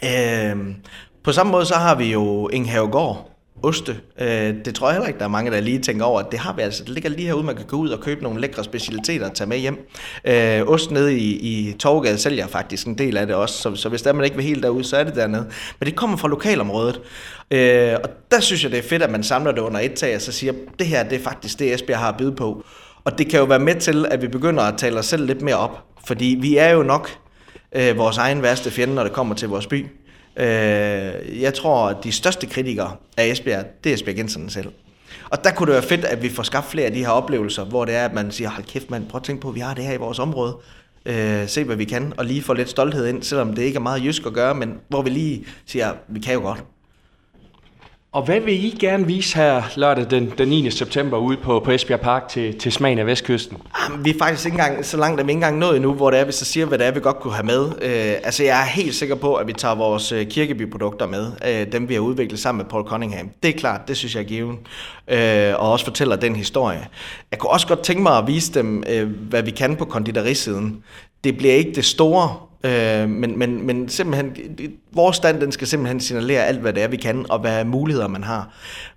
[0.04, 0.76] Øh,
[1.24, 3.33] på samme måde så har vi jo Inghavegård,
[3.64, 3.98] oste.
[4.22, 6.40] Øh, det tror jeg heller ikke, der er mange, der lige tænker over, at det
[6.40, 6.84] har vi altså.
[6.84, 9.48] Det ligger lige herude, man kan gå ud og købe nogle lækre specialiteter og tage
[9.48, 9.90] med hjem.
[10.26, 13.90] Øh, ost nede i, i Torgade sælger faktisk en del af det også, så, så
[13.90, 15.46] hvis der man ikke vil helt derude, så er det dernede.
[15.80, 17.02] Men det kommer fra lokalområdet.
[17.52, 20.16] Øh, og der synes jeg, det er fedt, at man samler det under et tag,
[20.16, 22.66] og så siger, det her det er faktisk det, Esbjerg har at byde på.
[23.04, 25.42] Og det kan jo være med til, at vi begynder at tale os selv lidt
[25.42, 25.84] mere op.
[26.06, 27.10] Fordi vi er jo nok
[27.76, 29.86] øh, vores egen værste fjende, når det kommer til vores by.
[30.38, 34.72] Øh, jeg tror, at de største kritikere af Esbjerg, det er Esbjergenserne selv.
[35.30, 37.64] Og der kunne det være fedt, at vi får skabt flere af de her oplevelser,
[37.64, 39.60] hvor det er, at man siger, hold kæft mand, prøv at tænke på, at vi
[39.60, 40.58] har det her i vores område.
[41.06, 43.82] Øh, se hvad vi kan, og lige få lidt stolthed ind, selvom det ikke er
[43.82, 46.64] meget jysk at gøre, men hvor vi lige siger, vi kan jo godt.
[48.14, 50.72] Og hvad vil I gerne vise her lørdag den, den 9.
[50.72, 53.58] september ude på, på Esbjerg Park til, til smagen af Vestkysten?
[53.74, 55.94] Ah, Jamen, vi er faktisk ikke engang så langt, at vi ikke engang nået endnu,
[55.94, 57.66] hvor det er, vi så siger, hvad det er, vi godt kunne have med.
[57.82, 61.32] Øh, altså, jeg er helt sikker på, at vi tager vores øh, kirkebyprodukter med.
[61.48, 63.30] Øh, dem, vi har udviklet sammen med Paul Cunningham.
[63.44, 64.60] Det er klart, det synes jeg er given.
[65.08, 66.88] Øh, og også fortæller den historie.
[67.32, 70.84] Jeg kunne også godt tænke mig at vise dem, øh, hvad vi kan på konditorisiden.
[71.24, 72.36] Det bliver ikke det store
[72.66, 74.36] Øh, men, men, men simpelthen,
[74.92, 78.08] vores stand, den skal simpelthen signalere alt, hvad det er, vi kan, og hvad muligheder
[78.08, 78.54] man har.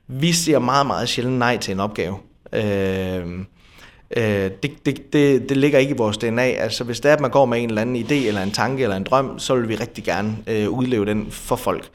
[0.06, 2.16] Vi siger meget, meget sjældent nej til en opgave.
[2.52, 3.26] Øh,
[4.16, 6.42] øh, det, det, det, det ligger ikke i vores DNA.
[6.42, 8.82] Altså, hvis det er, at man går med en eller anden idé, eller en tanke,
[8.82, 11.88] eller en drøm, så vil vi rigtig gerne øh, udleve den for folk.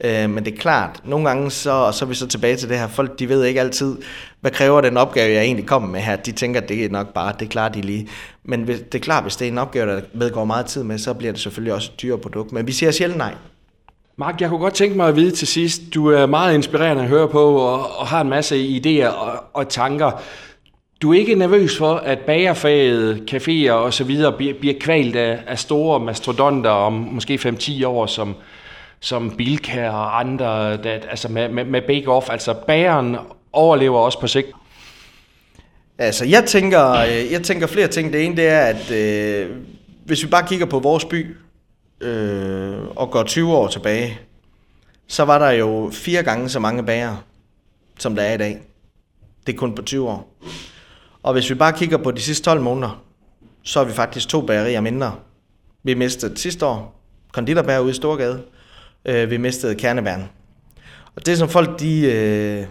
[0.00, 2.68] Øh, men det er klart, nogle gange så, og så er vi så tilbage til
[2.68, 3.96] det her, folk de ved ikke altid,
[4.40, 6.16] hvad kræver den opgave, jeg egentlig kommer med her.
[6.16, 8.08] De tænker, at det er nok bare, det klarer de lige.
[8.44, 10.98] Men hvis, det er klart, hvis det er en opgave, der medgår meget tid med,
[10.98, 12.52] så bliver det selvfølgelig også et dyrere produkt.
[12.52, 13.34] Men vi siger sjældent nej.
[14.16, 17.08] Mark, jeg kunne godt tænke mig at vide til sidst, du er meget inspirerende at
[17.08, 20.22] høre på, og, og har en masse idéer og, og tanker.
[21.02, 25.38] Du er ikke nervøs for, at bagerfaget, caféer og så videre bliver, bliver kvalt af,
[25.46, 28.34] af store mastodonter om måske 5-10 år, som,
[29.04, 32.32] som Bilka og andre, der, altså med, med, med bake-off.
[32.32, 33.16] Altså bageren
[33.52, 34.48] overlever også på sigt.
[35.98, 38.12] Altså, jeg tænker, øh, jeg tænker flere ting.
[38.12, 39.56] Det ene det er, at øh,
[40.04, 41.36] hvis vi bare kigger på vores by
[42.00, 44.18] øh, og går 20 år tilbage,
[45.08, 47.16] så var der jo fire gange så mange bager,
[47.98, 48.60] som der er i dag.
[49.46, 50.38] Det er kun på 20 år.
[51.22, 53.04] Og hvis vi bare kigger på de sidste 12 måneder,
[53.62, 55.14] så er vi faktisk to bagerier mindre.
[55.82, 57.00] Vi mistede sidste år
[57.32, 58.42] konditorbær ude i Storgade.
[59.06, 60.28] Øh, vi mistede kerneværn.
[61.16, 62.66] Og det som folk de, øh,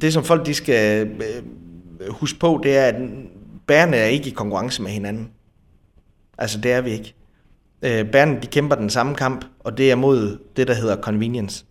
[0.00, 1.42] det som folk de skal øh,
[2.10, 2.94] huske på, det er, at
[3.66, 5.30] bærene er ikke i konkurrence med hinanden.
[6.38, 7.14] Altså det er vi ikke.
[7.82, 11.64] Øh, bærene de kæmper den samme kamp, og det er mod det, der hedder convenience.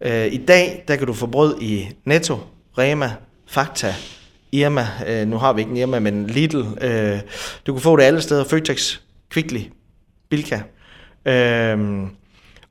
[0.00, 2.38] Øh, I dag, der kan du få brød i Netto,
[2.78, 3.12] Rema,
[3.46, 3.94] Fakta,
[4.52, 6.64] Irma, øh, nu har vi ikke en Irma, men Lidl.
[6.80, 7.20] Øh,
[7.66, 9.60] du kan få det alle steder, Føtex, Kvickly,
[10.28, 10.60] Bilka.
[11.26, 12.06] Øh,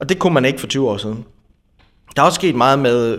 [0.03, 1.25] og det kunne man ikke for 20 år siden.
[2.15, 3.17] Der er også sket meget med,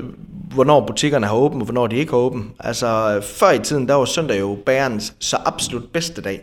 [0.55, 2.47] hvornår butikkerne har åbent, og hvornår de ikke har åbent.
[2.61, 6.41] Altså, før i tiden, der var søndag jo bærens så absolut bedste dag.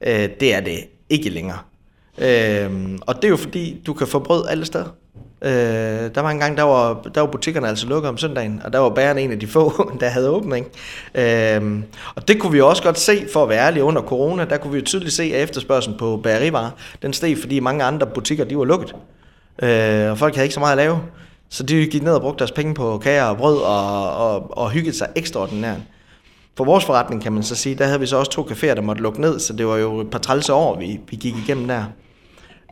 [0.00, 0.78] Øh, det er det
[1.10, 1.58] ikke længere.
[2.18, 4.88] Øh, og det er jo fordi, du kan få brød alle steder.
[5.42, 5.50] Øh,
[6.14, 8.78] der var en gang, der var, der var butikkerne altså lukket om søndagen, og der
[8.78, 10.66] var bæren en af de få, der havde åbning.
[11.14, 11.82] Øh,
[12.14, 14.72] og det kunne vi også godt se, for at være ærlige, under corona, der kunne
[14.72, 16.70] vi jo tydeligt se, at efterspørgselen på bærerivarer,
[17.02, 18.94] den steg, fordi mange andre butikker, de var lukket.
[19.62, 21.00] Øh, og folk havde ikke så meget at lave.
[21.48, 24.70] Så de gik ned og brugte deres penge på kager og brød og, og, og
[24.70, 25.80] hyggede sig ekstraordinært.
[26.56, 28.80] For vores forretning kan man så sige, der havde vi så også to caféer, der
[28.80, 31.68] måtte lukke ned, så det var jo et par trælse år, vi, vi gik igennem
[31.68, 31.84] der.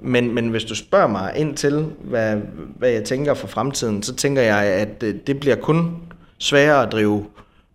[0.03, 2.37] Men, men hvis du spørger mig ind til, hvad,
[2.79, 5.97] hvad jeg tænker for fremtiden, så tænker jeg, at det bliver kun
[6.39, 7.27] sværere at drive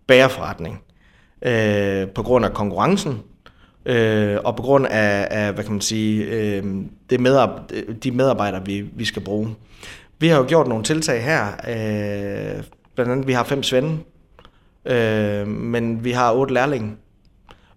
[0.06, 0.80] bæreforretning.
[1.42, 3.22] Øh, på grund af konkurrencen,
[3.86, 6.64] øh, og på grund af, af hvad kan man sige, øh,
[7.10, 7.62] det medar-
[8.02, 9.54] de medarbejdere, vi, vi skal bruge.
[10.18, 11.46] Vi har jo gjort nogle tiltag her.
[11.46, 12.62] Øh,
[12.94, 13.98] blandt andet, vi har fem svende,
[14.84, 16.96] øh, men vi har otte lærlinge.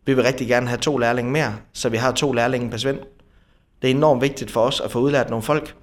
[0.06, 3.00] Vi vil rigtig gerne have to lærlinge mere, så vi har to lærlinge per svend.
[3.82, 5.76] Det er enormt vigtigt for os at få udlært nogle folk,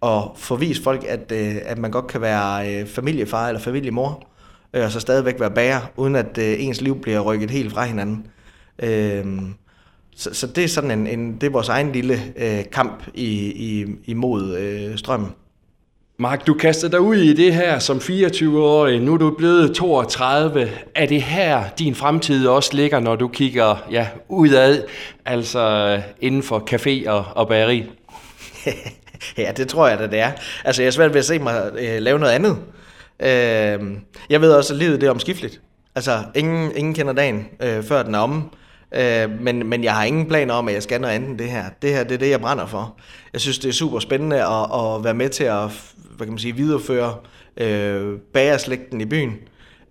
[0.00, 4.28] og få vist folk, at, øh, at man godt kan være øh, familiefar eller familiemor,
[4.74, 7.84] øh, og så stadigvæk være bager, uden at øh, ens liv bliver rykket helt fra
[7.84, 8.26] hinanden.
[8.78, 9.26] Øh,
[10.16, 13.28] så, så det er sådan en, en det er vores egen lille øh, kamp i,
[13.46, 15.30] i, imod øh, strømmen.
[16.18, 19.00] Mark, du kastede dig ud i det her som 24-årig.
[19.00, 20.70] Nu er du blevet 32.
[20.94, 24.84] Er det her, din fremtid også ligger, når du kigger ja, udad,
[25.24, 27.84] altså inden for café og, og bageri?
[29.38, 30.32] ja, det tror jeg da, det er.
[30.64, 32.56] Altså, jeg er svært ved at se mig øh, lave noget andet.
[33.20, 33.96] Øh,
[34.30, 35.60] jeg ved også, at livet det er omskifteligt.
[35.94, 38.36] Altså, ingen, ingen kender dagen, øh, før den er omme.
[38.36, 38.65] Øh,
[38.96, 41.50] Øh, men, men jeg har ingen planer om, at jeg skal noget andet end det
[41.50, 41.64] her.
[41.82, 42.96] Det her det er det, jeg brænder for.
[43.32, 45.70] Jeg synes, det er super spændende at, at være med til at
[46.16, 47.14] hvad kan man sige, videreføre
[47.56, 49.32] øh, bagerslægten i byen.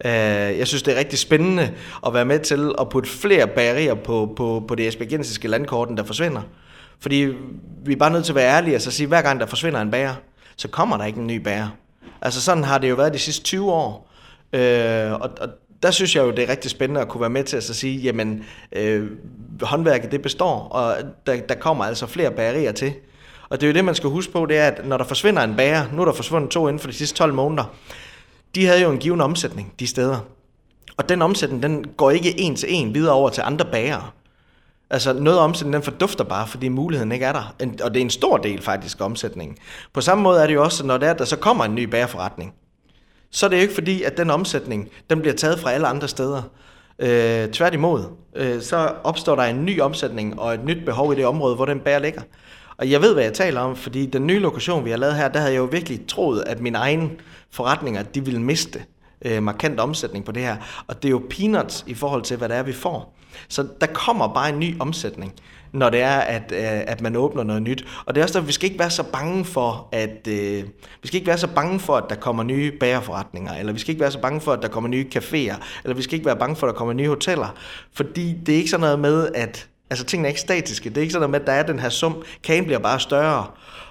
[0.05, 0.11] Øh,
[0.59, 1.73] jeg synes, det er rigtig spændende
[2.05, 6.03] at være med til at putte flere bagerier på, på, på det esbjergensiske landkorten, der
[6.03, 6.41] forsvinder.
[6.99, 7.33] Fordi
[7.85, 9.45] vi er bare nødt til at være ærlige og så sige, at hver gang der
[9.45, 10.13] forsvinder en bager,
[10.55, 11.67] så kommer der ikke en ny bager.
[12.21, 14.11] Altså sådan har det jo været de sidste 20 år.
[14.53, 15.49] Øh, og, og
[15.83, 17.73] der synes jeg jo, det er rigtig spændende at kunne være med til at så
[17.73, 19.11] sige, jamen øh,
[19.61, 20.95] håndværket det består, og
[21.25, 22.93] der, der kommer altså flere bagerier til.
[23.49, 25.43] Og det er jo det, man skal huske på, det er, at når der forsvinder
[25.43, 27.63] en bager, nu er der forsvundet to inden for de sidste 12 måneder,
[28.55, 30.19] de havde jo en given omsætning de steder.
[30.97, 34.09] Og den omsætning, den går ikke en til en videre over til andre bagere.
[34.89, 37.55] Altså noget af omsætningen, den fordufter bare, fordi muligheden ikke er der.
[37.83, 39.57] Og det er en stor del faktisk af omsætningen.
[39.93, 41.83] På samme måde er det jo også, når det er, der så kommer en ny
[41.83, 42.53] bagerforretning.
[43.35, 46.07] Så er det jo ikke fordi, at den omsætning, den bliver taget fra alle andre
[46.07, 46.41] steder.
[46.99, 48.03] Øh, tværtimod,
[48.35, 51.65] øh, så opstår der en ny omsætning og et nyt behov i det område, hvor
[51.65, 52.21] den bær ligger.
[52.77, 55.27] Og jeg ved, hvad jeg taler om, fordi den nye lokation, vi har lavet her,
[55.27, 57.09] der havde jeg jo virkelig troet, at mine egne
[57.51, 58.83] forretninger, de ville miste
[59.25, 60.55] øh, markant omsætning på det her.
[60.87, 63.15] Og det er jo peanuts i forhold til, hvad det er, vi får.
[63.49, 65.33] Så der kommer bare en ny omsætning,
[65.75, 67.85] når det er, at, øh, at man åbner noget nyt.
[68.05, 70.63] Og det er også derfor, vi skal ikke være så bange for, at øh,
[71.01, 73.91] vi skal ikke være så bange for, at der kommer nye bagerforretninger, eller vi skal
[73.91, 76.37] ikke være så bange for, at der kommer nye caféer, eller vi skal ikke være
[76.37, 77.55] bange for, at der kommer nye hoteller.
[77.93, 80.89] Fordi det er ikke sådan noget med, at Altså tingene er ikke statiske.
[80.89, 82.23] Det er ikke sådan med, at der er den her sum.
[82.43, 83.47] Kagen bliver bare større.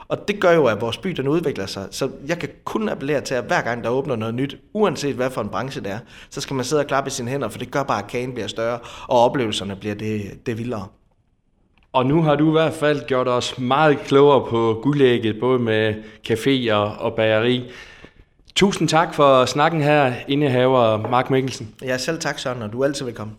[0.08, 1.86] Og det gør jo, at vores by den udvikler sig.
[1.90, 5.30] Så jeg kan kun appellere til, at hver gang der åbner noget nyt, uanset hvad
[5.30, 5.98] for en branche det er,
[6.30, 8.32] så skal man sidde og klappe i sine hænder, for det gør bare, at kagen
[8.32, 8.78] bliver større,
[9.08, 10.86] og oplevelserne bliver det, det vildere.
[11.94, 15.94] Og nu har du i hvert fald gjort os meget klogere på guldægget, både med
[16.30, 17.70] café og, og bageri.
[18.54, 21.74] Tusind tak for snakken her, indehaver Mark Mikkelsen.
[21.82, 23.36] Ja, selv tak Søren, og du er altid velkommen.